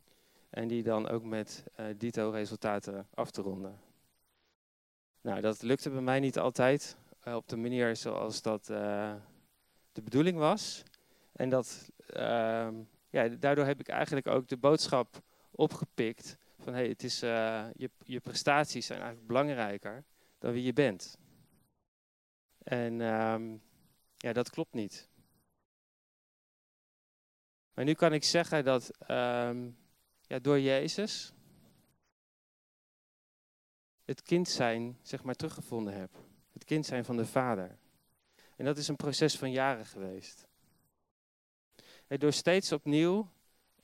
En 0.49 0.67
die 0.67 0.83
dan 0.83 1.07
ook 1.07 1.23
met 1.23 1.63
uh, 1.79 1.85
dito 1.97 2.29
resultaten 2.29 3.07
af 3.13 3.31
te 3.31 3.41
ronden. 3.41 3.79
Nou, 5.21 5.41
dat 5.41 5.61
lukte 5.61 5.89
bij 5.89 6.01
mij 6.01 6.19
niet 6.19 6.39
altijd 6.39 6.97
op 7.25 7.47
de 7.47 7.57
manier 7.57 7.95
zoals 7.95 8.41
dat 8.41 8.65
de 8.65 10.01
bedoeling 10.03 10.38
was. 10.38 10.83
En 11.31 11.49
dat, 11.49 11.89
ehm, 12.07 12.83
ja, 13.09 13.27
daardoor 13.27 13.65
heb 13.65 13.79
ik 13.79 13.88
eigenlijk 13.88 14.27
ook 14.27 14.47
de 14.47 14.57
boodschap 14.57 15.21
opgepikt 15.51 16.38
van 16.59 16.73
hey, 16.73 16.88
het 16.88 17.03
is, 17.03 17.23
uh, 17.23 17.65
je, 17.73 17.89
je 18.03 18.19
prestaties 18.19 18.85
zijn 18.85 18.99
eigenlijk 18.99 19.27
belangrijker 19.27 20.03
dan 20.38 20.51
wie 20.51 20.63
je 20.63 20.73
bent. 20.73 21.17
En 22.63 23.01
um, 23.01 23.61
ja, 24.17 24.33
dat 24.33 24.49
klopt 24.49 24.73
niet. 24.73 25.09
Maar 27.73 27.85
nu 27.85 27.93
kan 27.93 28.13
ik 28.13 28.23
zeggen 28.23 28.63
dat 28.63 28.91
um, 29.11 29.77
ja, 30.21 30.39
door 30.39 30.59
Jezus 30.59 31.33
het 34.05 34.21
kind 34.21 34.49
zijn, 34.49 34.97
zeg 35.01 35.23
maar, 35.23 35.35
teruggevonden 35.35 35.93
heb. 35.93 36.24
Kind 36.65 36.86
zijn 36.86 37.06
van 37.06 37.17
de 37.17 37.25
Vader. 37.25 37.78
En 38.56 38.65
dat 38.65 38.78
is 38.78 38.88
een 38.88 38.95
proces 38.95 39.38
van 39.38 39.51
jaren 39.51 39.86
geweest. 39.86 40.47
En 42.08 42.19
door 42.19 42.34
steeds 42.34 42.71
opnieuw 42.71 43.30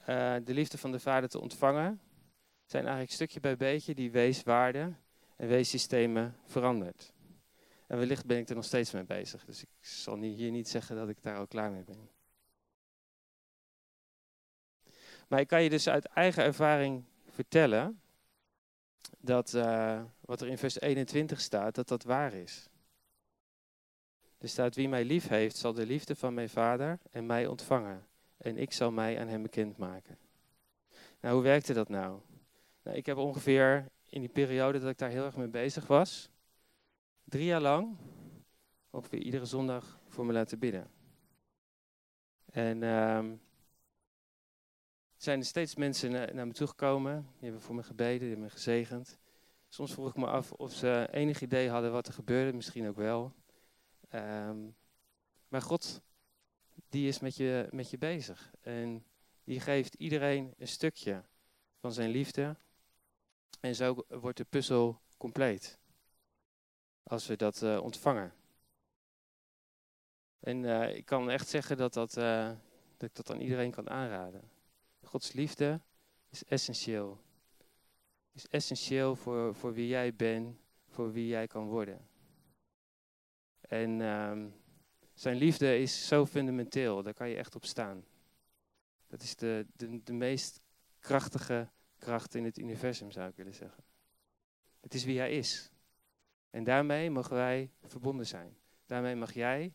uh, 0.02 0.06
de 0.44 0.54
liefde 0.54 0.78
van 0.78 0.92
de 0.92 1.00
Vader 1.00 1.30
te 1.30 1.40
ontvangen, 1.40 2.02
zijn 2.66 2.84
eigenlijk 2.84 3.14
stukje 3.14 3.40
bij 3.40 3.58
beetje 3.58 3.96
die 3.96 4.12
weeswaarden 4.12 5.00
en 5.36 5.48
weessystemen 5.48 6.36
veranderd. 6.46 7.14
En 7.88 7.98
wellicht 7.98 8.26
ben 8.26 8.38
ik 8.38 8.50
er 8.50 8.56
nog 8.56 8.66
steeds 8.66 8.92
mee 8.92 9.04
bezig. 9.04 9.46
Dus 9.46 9.62
ik 9.62 9.70
zal 9.80 10.18
hier 10.18 10.52
niet 10.52 10.70
zeggen 10.70 10.96
dat 10.96 11.10
ik 11.10 11.22
daar 11.22 11.38
al 11.38 11.48
klaar 11.48 11.72
mee 11.72 11.84
ben. 11.84 12.10
Maar 15.28 15.40
ik 15.40 15.48
kan 15.48 15.64
je 15.64 15.70
dus 15.70 15.88
uit 15.88 16.06
eigen 16.06 16.44
ervaring 16.44 17.04
vertellen 17.30 18.02
dat 19.18 19.54
uh, 19.54 20.04
wat 20.20 20.42
er 20.42 20.48
in 20.48 20.58
vers 20.58 20.80
21 20.80 21.42
staat, 21.42 21.76
dat 21.76 21.88
dat 21.88 22.04
waar 22.04 22.34
is. 22.34 22.70
Er 24.42 24.50
staat, 24.50 24.76
wie 24.76 24.90
mij 24.90 25.06
lief 25.06 25.28
heeft, 25.28 25.56
zal 25.56 25.74
de 25.74 25.86
liefde 25.86 26.16
van 26.16 26.34
mijn 26.34 26.50
vader 26.50 27.00
en 27.12 27.26
mij 27.26 27.48
ontvangen. 27.48 28.08
En 28.38 28.58
ik 28.58 28.74
zal 28.74 28.92
mij 28.92 29.20
aan 29.20 29.28
hem 29.28 29.42
bekendmaken. 29.42 30.18
Nou, 31.20 31.34
hoe 31.34 31.44
werkte 31.44 31.74
dat 31.74 31.90
nou? 31.90 32.20
Nou, 32.84 32.98
ik 32.98 33.06
heb 33.06 33.18
ongeveer 33.18 33.90
in 34.10 34.20
die 34.20 34.30
periode 34.30 34.80
dat 34.80 34.90
ik 34.90 34.98
daar 34.98 35.10
heel 35.10 35.26
erg 35.26 35.36
mee 35.36 35.48
bezig 35.48 35.88
was, 35.88 36.30
drie 37.24 37.46
jaar 37.46 37.62
lang 37.62 37.98
ongeveer 38.90 39.20
iedere 39.20 39.46
zondag 39.46 40.00
voor 40.08 40.26
me 40.26 40.34
laten 40.34 40.60
bidden. 40.60 40.92
En 42.46 42.84
um, 42.84 43.42
zijn 45.18 45.40
er 45.40 45.46
steeds 45.46 45.76
mensen 45.76 46.12
naar 46.12 46.48
me 46.48 46.54
toegekomen, 46.54 47.28
die 47.34 47.44
hebben 47.44 47.62
voor 47.62 47.76
me 47.76 47.84
gebeden, 47.84 48.20
die 48.20 48.28
hebben 48.28 48.46
me 48.46 48.52
gezegend. 48.52 49.20
Soms 49.70 49.94
vroeg 49.94 50.10
ik 50.10 50.16
me 50.16 50.26
af 50.26 50.52
of 50.52 50.74
ze 50.74 51.08
enig 51.12 51.42
idee 51.42 51.70
hadden 51.70 51.92
wat 51.92 52.08
er 52.08 52.14
gebeurde, 52.14 52.54
misschien 52.54 52.88
ook 52.88 52.96
wel. 52.96 53.34
Um, 54.14 54.76
maar 55.48 55.62
God, 55.62 56.02
die 56.90 57.08
is 57.08 57.20
met 57.20 57.36
je, 57.36 57.68
met 57.72 57.90
je 57.90 57.98
bezig. 57.98 58.52
En 58.62 59.06
die 59.44 59.60
geeft 59.60 59.94
iedereen 59.94 60.54
een 60.58 60.68
stukje 60.68 61.24
van 61.80 61.94
zijn 61.94 62.10
liefde, 62.10 62.58
en 63.60 63.76
zo 63.76 64.06
wordt 64.08 64.38
de 64.38 64.44
puzzel 64.44 65.02
compleet. 65.18 65.80
Als 67.04 67.28
we 67.28 67.36
dat 67.36 67.62
uh, 67.62 67.82
ontvangen. 67.84 68.34
En 70.40 70.64
uh, 70.64 70.96
ik 70.96 71.06
kan 71.06 71.30
echt 71.30 71.48
zeggen 71.48 71.78
dat, 71.78 71.94
dat, 71.94 72.18
uh, 72.18 72.48
dat 72.98 73.10
ik 73.10 73.16
dat 73.16 73.32
aan 73.32 73.40
iedereen 73.40 73.72
kan 73.72 73.90
aanraden. 73.90 74.50
Gods 75.04 75.32
liefde 75.32 75.82
is 76.30 76.44
essentieel. 76.46 77.22
Is 78.32 78.48
essentieel 78.48 79.16
voor, 79.16 79.56
voor 79.56 79.74
wie 79.74 79.88
jij 79.88 80.16
bent, 80.16 80.58
voor 80.88 81.12
wie 81.12 81.28
jij 81.28 81.48
kan 81.48 81.68
worden. 81.68 82.10
En 83.72 84.00
uh, 84.00 84.46
zijn 85.14 85.36
liefde 85.36 85.80
is 85.80 86.08
zo 86.08 86.26
fundamenteel, 86.26 87.04
daar 87.04 87.14
kan 87.14 87.30
je 87.30 87.36
echt 87.36 87.56
op 87.56 87.66
staan. 87.66 88.06
Dat 89.08 89.22
is 89.22 89.36
de, 89.36 89.66
de, 89.76 90.04
de 90.04 90.14
meest 90.14 90.62
krachtige 91.00 91.70
kracht 91.98 92.36
in 92.36 92.46
het 92.46 92.58
universum, 92.58 93.12
zou 93.12 93.30
ik 93.30 93.36
willen 93.36 93.54
zeggen. 93.54 93.84
Het 94.80 94.94
is 94.94 95.04
wie 95.04 95.18
hij 95.18 95.32
is. 95.32 95.72
En 96.50 96.64
daarmee 96.64 97.10
mogen 97.10 97.36
wij 97.36 97.72
verbonden 97.84 98.28
zijn. 98.28 98.58
Daarmee 98.86 99.16
mag 99.16 99.34
jij, 99.34 99.74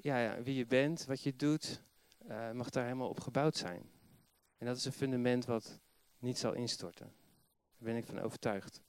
ja, 0.00 0.18
ja 0.18 0.42
wie 0.42 0.54
je 0.54 0.66
bent, 0.66 1.04
wat 1.04 1.22
je 1.22 1.36
doet, 1.36 1.82
uh, 2.28 2.50
mag 2.50 2.70
daar 2.70 2.84
helemaal 2.84 3.08
op 3.08 3.20
gebouwd 3.20 3.56
zijn. 3.56 3.90
En 4.58 4.66
dat 4.66 4.76
is 4.76 4.84
een 4.84 4.92
fundament 4.92 5.44
wat 5.44 5.80
niet 6.18 6.38
zal 6.38 6.52
instorten. 6.52 7.12
Daar 7.78 7.92
ben 7.92 7.96
ik 7.96 8.04
van 8.04 8.18
overtuigd. 8.18 8.82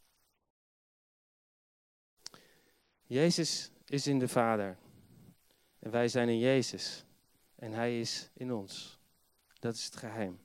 Jezus 3.06 3.71
is 3.91 4.08
in 4.08 4.19
de 4.19 4.27
Vader. 4.27 4.77
En 5.80 5.91
wij 5.91 6.08
zijn 6.08 6.30
in 6.30 6.39
Jezus. 6.39 7.06
En 7.56 7.71
Hij 7.71 7.99
is 7.99 8.30
in 8.34 8.54
ons. 8.54 8.99
Dat 9.60 9.73
is 9.73 9.86
het 9.86 9.95
geheim. 9.95 10.39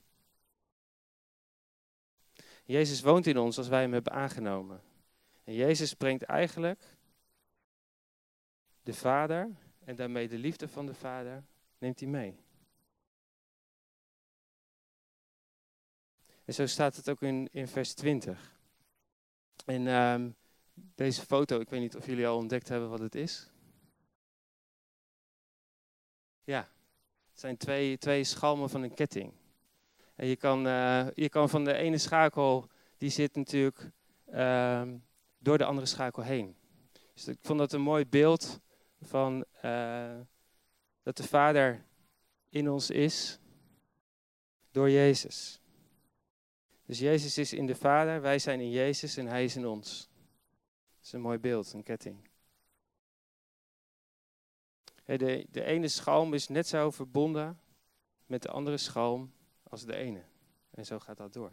Jezus 2.65 3.01
woont 3.01 3.27
in 3.27 3.37
ons 3.37 3.57
als 3.57 3.67
wij 3.67 3.81
hem 3.81 3.93
hebben 3.93 4.13
aangenomen. 4.13 4.81
En 5.43 5.53
Jezus 5.53 5.93
brengt 5.93 6.23
eigenlijk 6.23 6.83
de 8.83 8.93
Vader 8.93 9.55
en 9.83 9.95
daarmee 9.95 10.27
de 10.27 10.37
liefde 10.37 10.67
van 10.67 10.85
de 10.85 10.93
Vader, 10.93 11.43
neemt 11.77 11.99
hij 11.99 12.09
mee. 12.09 12.39
En 16.45 16.53
zo 16.53 16.65
staat 16.65 16.95
het 16.95 17.09
ook 17.09 17.21
in, 17.21 17.49
in 17.51 17.67
vers 17.67 17.93
20. 17.93 18.59
En 19.65 19.87
ehm, 19.87 20.29
deze 20.95 21.21
foto, 21.21 21.59
ik 21.59 21.69
weet 21.69 21.79
niet 21.79 21.95
of 21.95 22.05
jullie 22.05 22.27
al 22.27 22.37
ontdekt 22.37 22.69
hebben 22.69 22.89
wat 22.89 22.99
het 22.99 23.15
is. 23.15 23.49
Ja, 26.43 26.69
het 27.31 27.39
zijn 27.39 27.57
twee, 27.57 27.97
twee 27.97 28.23
schalmen 28.23 28.69
van 28.69 28.83
een 28.83 28.93
ketting. 28.93 29.33
En 30.15 30.27
je 30.27 30.35
kan, 30.35 30.67
uh, 30.67 31.07
je 31.13 31.29
kan 31.29 31.49
van 31.49 31.63
de 31.63 31.73
ene 31.73 31.97
schakel, 31.97 32.69
die 32.97 33.09
zit 33.09 33.35
natuurlijk 33.35 33.91
ehm, 34.25 34.97
door 35.37 35.57
de 35.57 35.65
andere 35.65 35.87
schakel 35.87 36.23
heen. 36.23 36.55
Dus 37.13 37.27
ik 37.27 37.37
vond 37.41 37.59
dat 37.59 37.73
een 37.73 37.81
mooi 37.81 38.05
beeld 38.05 38.59
van 39.01 39.45
uh, 39.65 40.19
dat 41.03 41.17
de 41.17 41.23
Vader 41.23 41.85
in 42.49 42.69
ons 42.69 42.89
is 42.89 43.39
door 44.71 44.89
Jezus. 44.89 45.61
Dus 46.85 46.99
Jezus 46.99 47.37
is 47.37 47.53
in 47.53 47.65
de 47.65 47.75
Vader, 47.75 48.21
wij 48.21 48.39
zijn 48.39 48.59
in 48.59 48.69
Jezus 48.69 49.17
en 49.17 49.27
Hij 49.27 49.43
is 49.43 49.55
in 49.55 49.67
ons. 49.67 50.06
Is 51.07 51.13
een 51.13 51.21
mooi 51.21 51.37
beeld, 51.37 51.73
een 51.73 51.83
ketting. 51.83 52.29
De, 55.05 55.47
de 55.51 55.63
ene 55.63 55.87
schalm 55.87 56.33
is 56.33 56.47
net 56.47 56.67
zo 56.67 56.91
verbonden 56.91 57.61
met 58.25 58.41
de 58.41 58.49
andere 58.49 58.77
schalm 58.77 59.33
als 59.63 59.85
de 59.85 59.95
ene. 59.95 60.23
En 60.69 60.85
zo 60.85 60.99
gaat 60.99 61.17
dat 61.17 61.33
door. 61.33 61.51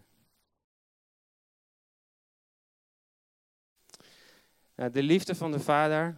Nou, 4.74 4.90
de 4.90 5.02
liefde 5.02 5.34
van 5.34 5.52
de 5.52 5.60
Vader 5.60 6.16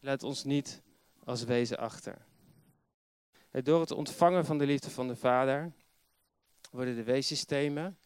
laat 0.00 0.22
ons 0.22 0.44
niet 0.44 0.82
als 1.24 1.44
wezen 1.44 1.78
achter. 1.78 2.26
Door 3.50 3.80
het 3.80 3.90
ontvangen 3.90 4.44
van 4.44 4.58
de 4.58 4.66
liefde 4.66 4.90
van 4.90 5.08
de 5.08 5.16
Vader 5.16 5.72
worden 6.70 6.94
de 6.94 7.04
weesystemen 7.04 7.98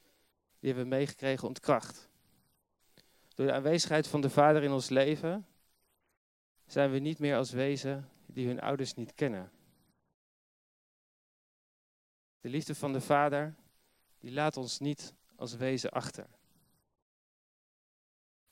die 0.58 0.72
hebben 0.72 0.90
we 0.90 0.96
meegekregen 0.96 1.48
ontkracht. 1.48 2.07
Door 3.38 3.46
de 3.46 3.52
aanwezigheid 3.52 4.06
van 4.06 4.20
de 4.20 4.30
Vader 4.30 4.62
in 4.62 4.72
ons 4.72 4.88
leven 4.88 5.46
zijn 6.66 6.90
we 6.90 6.98
niet 6.98 7.18
meer 7.18 7.36
als 7.36 7.50
wezen 7.50 8.08
die 8.26 8.46
hun 8.46 8.60
ouders 8.60 8.94
niet 8.94 9.14
kennen. 9.14 9.50
De 12.40 12.48
liefde 12.48 12.74
van 12.74 12.92
de 12.92 13.00
Vader, 13.00 13.54
die 14.18 14.32
laat 14.32 14.56
ons 14.56 14.78
niet 14.78 15.14
als 15.36 15.54
wezen 15.54 15.90
achter. 15.90 16.26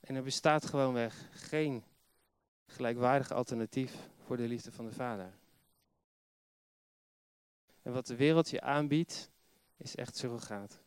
En 0.01 0.15
er 0.15 0.23
bestaat 0.23 0.67
gewoonweg 0.67 1.29
geen 1.31 1.85
gelijkwaardig 2.67 3.31
alternatief 3.31 4.09
voor 4.25 4.37
de 4.37 4.49
liefde 4.49 4.73
van 4.73 4.85
de 4.85 4.93
Vader. 4.93 5.33
En 7.83 7.93
wat 7.93 8.07
de 8.07 8.17
wereld 8.17 8.51
je 8.51 8.61
aanbiedt, 8.61 9.31
is 9.77 9.97
echt 9.97 10.17
surrogaat. 10.17 10.86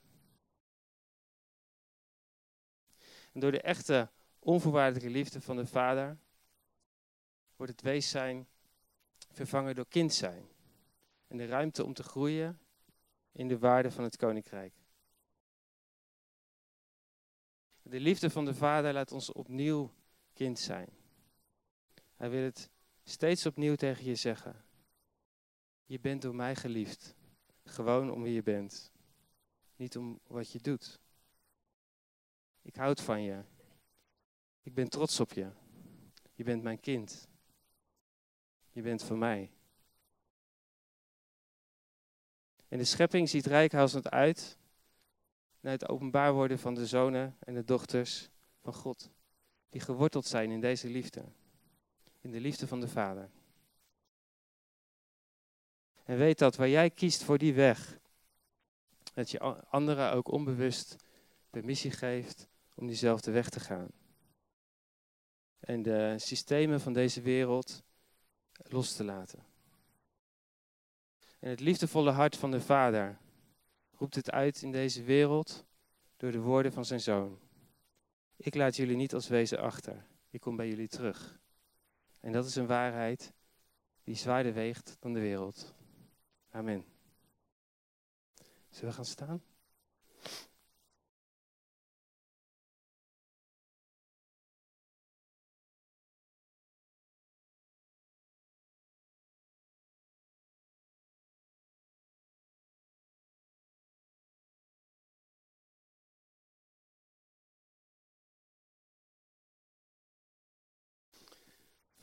En 3.39 3.45
door 3.45 3.59
de 3.59 3.61
echte, 3.61 4.09
onvoorwaardelijke 4.39 5.09
liefde 5.09 5.41
van 5.41 5.55
de 5.55 5.65
Vader 5.65 6.17
wordt 7.55 7.71
het 7.71 7.81
wees 7.81 8.09
zijn 8.09 8.47
vervangen 9.31 9.75
door 9.75 9.87
kind 9.87 10.13
zijn. 10.13 10.47
En 11.27 11.37
de 11.37 11.45
ruimte 11.45 11.85
om 11.85 11.93
te 11.93 12.03
groeien 12.03 12.59
in 13.31 13.47
de 13.47 13.57
waarde 13.59 13.91
van 13.91 14.03
het 14.03 14.17
koninkrijk. 14.17 14.73
De 17.81 17.99
liefde 17.99 18.29
van 18.29 18.45
de 18.45 18.53
Vader 18.53 18.93
laat 18.93 19.11
ons 19.11 19.31
opnieuw 19.31 19.93
kind 20.33 20.59
zijn. 20.59 20.89
Hij 22.15 22.29
wil 22.29 22.43
het 22.43 22.69
steeds 23.03 23.45
opnieuw 23.45 23.75
tegen 23.75 24.05
je 24.05 24.15
zeggen. 24.15 24.65
Je 25.85 25.99
bent 25.99 26.21
door 26.21 26.35
mij 26.35 26.55
geliefd. 26.55 27.15
Gewoon 27.63 28.11
om 28.11 28.23
wie 28.23 28.33
je 28.33 28.43
bent. 28.43 28.91
Niet 29.75 29.97
om 29.97 30.19
wat 30.27 30.51
je 30.51 30.59
doet. 30.61 30.99
Ik 32.69 32.75
houd 32.75 33.01
van 33.01 33.21
je. 33.21 33.43
Ik 34.61 34.73
ben 34.73 34.89
trots 34.89 35.19
op 35.19 35.33
je. 35.33 35.49
Je 36.35 36.43
bent 36.43 36.63
mijn 36.63 36.79
kind. 36.79 37.27
Je 38.71 38.81
bent 38.81 39.03
van 39.03 39.17
mij. 39.17 39.51
En 42.67 42.77
de 42.77 42.83
schepping 42.83 43.29
ziet 43.29 43.45
rijkhalsend 43.45 44.09
uit 44.09 44.57
naar 45.59 45.71
het 45.71 45.89
openbaar 45.89 46.33
worden 46.33 46.59
van 46.59 46.73
de 46.73 46.85
zonen 46.87 47.37
en 47.39 47.53
de 47.53 47.63
dochters 47.63 48.29
van 48.61 48.73
God. 48.73 49.11
Die 49.69 49.81
geworteld 49.81 50.25
zijn 50.25 50.51
in 50.51 50.61
deze 50.61 50.87
liefde. 50.87 51.25
In 52.21 52.31
de 52.31 52.39
liefde 52.39 52.67
van 52.67 52.79
de 52.79 52.87
Vader. 52.87 53.29
En 56.03 56.17
weet 56.17 56.37
dat 56.37 56.55
waar 56.55 56.69
jij 56.69 56.89
kiest 56.89 57.23
voor 57.23 57.37
die 57.37 57.53
weg, 57.53 57.99
dat 59.13 59.31
je 59.31 59.39
anderen 59.65 60.11
ook 60.11 60.27
onbewust 60.27 60.95
permissie 61.49 61.91
geeft 61.91 62.47
om 62.79 62.87
diezelfde 62.87 63.31
weg 63.31 63.49
te 63.49 63.59
gaan. 63.59 63.87
En 65.59 65.81
de 65.81 66.15
systemen 66.17 66.81
van 66.81 66.93
deze 66.93 67.21
wereld 67.21 67.83
los 68.53 68.95
te 68.95 69.03
laten. 69.03 69.45
En 71.39 71.49
het 71.49 71.59
liefdevolle 71.59 72.11
hart 72.11 72.35
van 72.35 72.51
de 72.51 72.61
Vader 72.61 73.17
roept 73.91 74.15
het 74.15 74.31
uit 74.31 74.61
in 74.61 74.71
deze 74.71 75.03
wereld 75.03 75.65
door 76.17 76.31
de 76.31 76.39
woorden 76.39 76.71
van 76.71 76.85
zijn 76.85 76.99
zoon. 76.99 77.39
Ik 78.35 78.55
laat 78.55 78.75
jullie 78.75 78.95
niet 78.95 79.13
als 79.13 79.27
wezen 79.27 79.59
achter. 79.59 80.05
Ik 80.29 80.39
kom 80.39 80.55
bij 80.55 80.67
jullie 80.67 80.87
terug. 80.87 81.39
En 82.19 82.31
dat 82.31 82.45
is 82.45 82.55
een 82.55 82.67
waarheid 82.67 83.33
die 84.03 84.15
zwaarder 84.15 84.53
weegt 84.53 84.97
dan 84.99 85.13
de 85.13 85.19
wereld. 85.19 85.73
Amen. 86.49 86.85
Zullen 88.69 88.89
we 88.89 88.95
gaan 88.95 89.05
staan? 89.05 89.43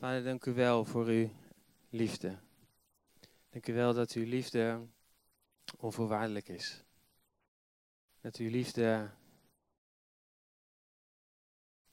Vader, 0.07 0.23
dank 0.23 0.45
u 0.45 0.53
wel 0.53 0.85
voor 0.85 1.05
uw 1.05 1.29
liefde. 1.89 2.39
Dank 3.49 3.67
u 3.67 3.73
wel 3.73 3.93
dat 3.93 4.11
uw 4.11 4.25
liefde 4.25 4.87
onvoorwaardelijk 5.77 6.47
is. 6.47 6.83
Dat 8.21 8.35
uw 8.35 8.49
liefde 8.49 9.11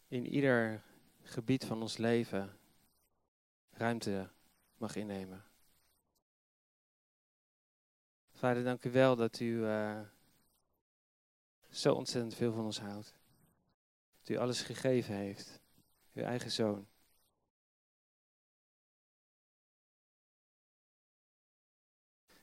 in 0.08 0.26
ieder 0.26 0.82
gebied 1.22 1.64
van 1.64 1.82
ons 1.82 1.96
leven 1.96 2.58
ruimte 3.70 4.30
mag 4.76 4.96
innemen. 4.96 5.44
Vader, 8.32 8.64
dank 8.64 8.84
u 8.84 8.90
wel 8.90 9.16
dat 9.16 9.40
u 9.40 9.44
uh, 9.44 10.00
zo 11.70 11.94
ontzettend 11.94 12.34
veel 12.34 12.52
van 12.52 12.64
ons 12.64 12.80
houdt. 12.80 13.14
Dat 14.18 14.28
u 14.28 14.36
alles 14.36 14.62
gegeven 14.62 15.14
heeft, 15.14 15.60
uw 16.12 16.22
eigen 16.22 16.50
zoon. 16.50 16.92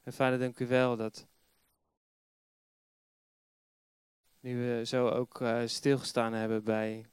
En 0.03 0.13
vader, 0.13 0.39
dank 0.39 0.59
u 0.59 0.67
wel 0.67 0.95
dat 0.95 1.27
nu 4.39 4.57
we 4.57 4.85
zo 4.85 5.09
ook 5.09 5.41
uh, 5.41 5.61
stilgestaan 5.65 6.33
hebben 6.33 6.63
bij 6.63 7.05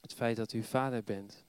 het 0.00 0.14
feit 0.14 0.36
dat 0.36 0.52
u 0.52 0.62
vader 0.62 1.04
bent. 1.04 1.44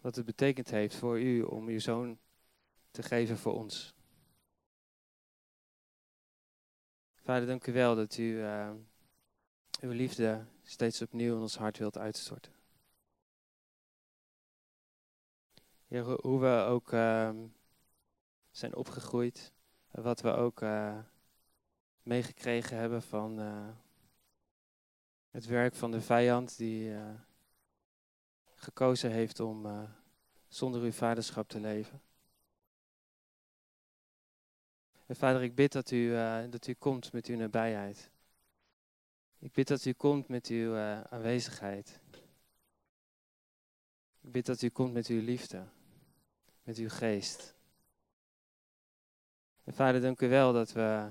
Wat 0.00 0.16
het 0.16 0.24
betekend 0.24 0.70
heeft 0.70 0.94
voor 0.94 1.20
u 1.20 1.42
om 1.42 1.68
uw 1.68 1.78
zoon 1.80 2.18
te 2.90 3.02
geven 3.02 3.38
voor 3.38 3.54
ons. 3.54 3.94
Vader, 7.14 7.46
dank 7.46 7.66
u 7.66 7.72
wel 7.72 7.94
dat 7.94 8.16
u 8.16 8.22
uh, 8.22 8.70
uw 9.80 9.90
liefde 9.90 10.46
steeds 10.62 11.02
opnieuw 11.02 11.34
in 11.34 11.40
ons 11.40 11.56
hart 11.56 11.78
wilt 11.78 11.98
uitstorten. 11.98 12.53
Hoe 16.02 16.40
we 16.40 16.64
ook 16.68 16.92
ehm, 16.92 17.46
zijn 18.50 18.74
opgegroeid. 18.74 19.52
Wat 19.90 20.20
we 20.20 20.30
ook 20.30 20.60
uh, 20.60 20.98
meegekregen 22.02 22.76
hebben 22.76 23.02
van 23.02 23.40
uh, 23.40 23.68
het 25.30 25.46
werk 25.46 25.74
van 25.74 25.90
de 25.90 26.00
vijand 26.00 26.56
die 26.56 26.88
uh, 26.88 27.10
gekozen 28.54 29.10
heeft 29.10 29.40
om 29.40 29.88
zonder 30.48 30.82
uw 30.82 30.92
vaderschap 30.92 31.48
te 31.48 31.60
leven. 31.60 32.02
En 35.06 35.16
vader, 35.16 35.42
ik 35.42 35.54
bid 35.54 35.72
dat 35.72 35.90
u, 35.90 36.12
dat 36.50 36.66
u 36.66 36.74
komt 36.74 37.12
met 37.12 37.26
uw 37.26 37.36
nabijheid. 37.36 38.10
Ik 39.38 39.52
bid 39.52 39.68
dat 39.68 39.84
u 39.84 39.92
komt 39.92 40.28
met 40.28 40.46
uw 40.46 40.76
aanwezigheid. 41.10 42.00
Ik 44.20 44.32
bid 44.32 44.46
dat 44.46 44.62
u 44.62 44.68
komt 44.68 44.92
met 44.92 45.06
uw 45.06 45.20
liefde, 45.20 45.64
met 46.64 46.76
uw 46.76 46.88
geest. 46.88 47.54
En 49.64 49.74
vader, 49.74 50.00
dank 50.00 50.20
u 50.20 50.28
wel 50.28 50.52
dat 50.52 50.72
we 50.72 51.10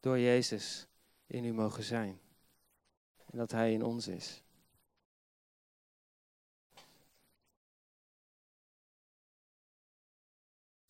door 0.00 0.18
Jezus 0.18 0.86
in 1.26 1.44
u 1.44 1.52
mogen 1.52 1.82
zijn. 1.82 2.20
En 3.30 3.38
dat 3.38 3.50
Hij 3.50 3.72
in 3.72 3.82
ons 3.82 4.08
is. 4.08 4.42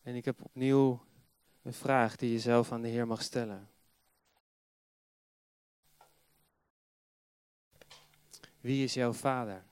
En 0.03 0.15
ik 0.15 0.25
heb 0.25 0.43
opnieuw 0.43 1.05
een 1.63 1.73
vraag 1.73 2.17
die 2.17 2.33
je 2.33 2.39
zelf 2.39 2.73
aan 2.73 2.83
de 2.83 2.89
Heer 2.89 3.07
mag 3.07 3.23
stellen. 3.23 3.71
Wie 8.61 8.85
is 8.85 8.95
jouw 8.95 9.13
vader? 9.13 9.65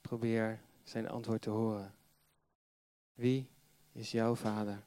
Probeer 0.00 0.60
zijn 0.88 1.08
antwoord 1.08 1.42
te 1.42 1.50
horen. 1.50 1.94
Wie 3.14 3.48
is 3.92 4.10
jouw 4.10 4.34
vader? 4.34 4.86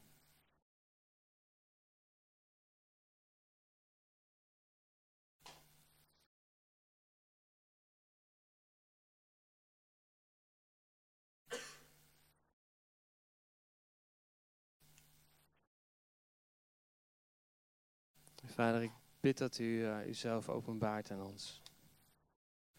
Vader, 18.44 18.82
ik 18.82 18.90
bid 19.20 19.38
dat 19.38 19.58
u 19.58 19.64
uh, 19.64 20.06
uzelf 20.06 20.48
openbaart 20.48 21.10
aan 21.10 21.22
ons. 21.22 21.62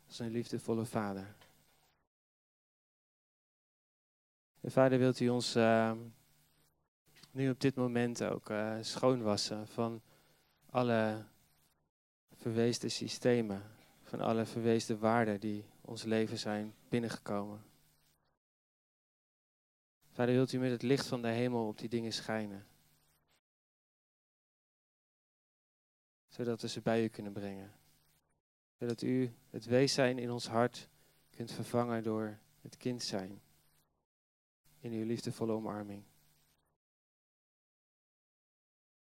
Als 0.07 0.19
een 0.19 0.31
liefdevolle 0.31 0.85
Vader. 0.85 1.35
Vader, 4.63 4.99
wilt 4.99 5.19
u 5.19 5.29
ons 5.29 5.55
uh, 5.55 5.91
nu 7.31 7.49
op 7.49 7.59
dit 7.59 7.75
moment 7.75 8.23
ook 8.23 8.49
uh, 8.49 8.77
schoonwassen 8.81 9.67
van 9.67 10.01
alle 10.69 11.25
verweesde 12.35 12.89
systemen, 12.89 13.63
van 14.03 14.21
alle 14.21 14.45
verweesde 14.45 14.97
waarden 14.97 15.39
die 15.39 15.65
ons 15.81 16.03
leven 16.03 16.37
zijn 16.37 16.73
binnengekomen. 16.89 17.63
Vader, 20.11 20.33
wilt 20.33 20.53
u 20.53 20.59
met 20.59 20.71
het 20.71 20.81
licht 20.81 21.07
van 21.07 21.21
de 21.21 21.27
hemel 21.27 21.67
op 21.67 21.77
die 21.77 21.89
dingen 21.89 22.13
schijnen. 22.13 22.65
zodat 26.33 26.61
we 26.61 26.67
ze 26.67 26.81
bij 26.81 27.03
u 27.03 27.07
kunnen 27.07 27.33
brengen. 27.33 27.71
Zodat 28.79 29.01
u 29.01 29.33
het 29.49 29.65
wees 29.65 29.93
zijn 29.93 30.17
in 30.19 30.31
ons 30.31 30.47
hart 30.47 30.89
kunt 31.29 31.51
vervangen 31.51 32.03
door 32.03 32.37
het 32.61 32.77
kind 32.77 33.03
zijn. 33.03 33.41
In 34.83 34.91
uw 34.91 35.05
liefdevolle 35.05 35.51
omarming. 35.51 36.03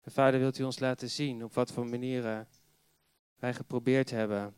Vader, 0.05 0.41
wilt 0.41 0.59
u 0.59 0.63
ons 0.63 0.79
laten 0.79 1.11
zien 1.11 1.45
op 1.45 1.55
wat 1.55 1.73
voor 1.73 1.87
manieren 1.87 2.49
wij 3.37 3.55
geprobeerd 3.55 4.11
hebben 4.11 4.55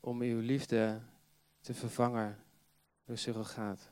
om 0.00 0.20
uw 0.20 0.40
liefde 0.40 1.00
te 1.60 1.74
vervangen 1.74 2.44
door 3.04 3.18
surrogaat. 3.18 3.90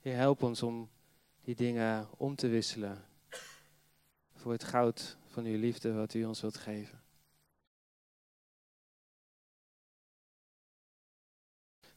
Heer, 0.00 0.16
help 0.16 0.42
ons 0.42 0.62
om 0.62 0.90
die 1.40 1.54
dingen 1.54 2.08
om 2.18 2.36
te 2.36 2.48
wisselen 2.48 3.04
voor 4.32 4.52
het 4.52 4.64
goud 4.64 5.16
van 5.26 5.44
uw 5.44 5.58
liefde 5.58 5.92
wat 5.92 6.14
u 6.14 6.24
ons 6.24 6.40
wilt 6.40 6.56
geven. 6.56 7.03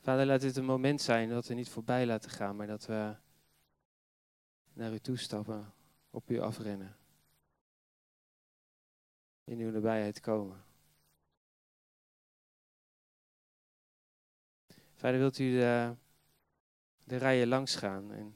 Vader, 0.07 0.25
laat 0.25 0.41
dit 0.41 0.57
een 0.57 0.65
moment 0.65 1.01
zijn 1.01 1.29
dat 1.29 1.47
we 1.47 1.53
niet 1.53 1.69
voorbij 1.69 2.05
laten 2.05 2.29
gaan, 2.29 2.55
maar 2.55 2.67
dat 2.67 2.85
we 2.85 3.15
naar 4.73 4.93
u 4.93 4.99
toe 4.99 5.17
stappen, 5.17 5.73
op 6.09 6.29
u 6.29 6.39
afrennen. 6.39 6.97
In 9.43 9.59
uw 9.59 9.71
nabijheid 9.71 10.19
komen. 10.19 10.63
Vader, 14.93 15.19
wilt 15.19 15.39
u 15.39 15.51
de, 15.51 15.95
de 17.03 17.17
rijen 17.17 17.47
langs 17.47 17.75
gaan 17.75 18.11
en 18.11 18.35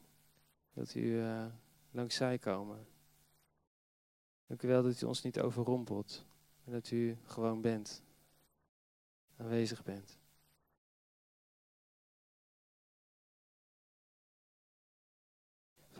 dat 0.74 0.96
u 0.96 1.02
uh, 1.02 1.46
langs 1.92 2.16
zij 2.16 2.38
komen. 2.38 2.88
Dank 4.48 4.62
u 4.62 4.68
wel 4.68 4.84
dat 4.84 5.02
u 5.02 5.06
ons 5.06 5.22
niet 5.22 5.40
overrompelt. 5.40 6.26
En 6.64 6.72
dat 6.72 6.92
u 6.92 7.18
gewoon 7.24 7.62
bent. 7.62 8.04
Aanwezig 9.38 9.84
bent. 9.84 10.21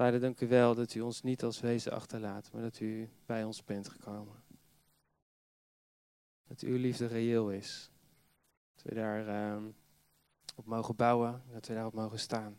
Vader, 0.02 0.20
dank 0.20 0.42
u 0.42 0.48
wel 0.48 0.76
dat 0.76 0.94
u 0.94 1.02
ons 1.02 1.22
niet 1.22 1.44
als 1.44 1.60
wezen 1.60 1.92
achterlaat, 1.92 2.52
maar 2.52 2.62
dat 2.62 2.80
u 2.80 3.10
bij 3.26 3.44
ons 3.44 3.64
bent 3.64 3.90
gekomen. 3.90 4.44
Dat 6.48 6.60
uw 6.60 6.78
liefde 6.78 7.06
reëel 7.06 7.52
is. 7.52 7.92
Dat 8.74 8.84
we 8.84 8.94
daar 8.94 9.28
uh, 9.28 9.64
op 10.56 10.66
mogen 10.66 10.96
bouwen, 10.96 11.44
dat 11.52 11.68
we 11.68 11.74
daarop 11.74 11.94
mogen 11.94 12.20
staan. 12.20 12.58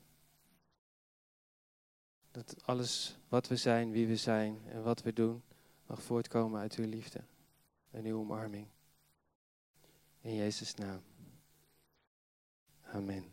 Dat 2.31 2.67
alles 2.67 3.19
wat 3.29 3.49
we 3.49 3.57
zijn, 3.57 3.91
wie 3.91 4.07
we 4.07 4.17
zijn 4.17 4.59
en 4.69 4.83
wat 4.83 5.03
we 5.03 5.13
doen, 5.13 5.43
mag 5.87 6.03
voortkomen 6.03 6.61
uit 6.61 6.75
uw 6.75 6.89
liefde 6.89 7.25
en 7.91 8.05
uw 8.05 8.19
omarming. 8.19 8.67
In 10.21 10.35
Jezus' 10.35 10.75
naam. 10.75 11.03
Amen. 12.83 13.32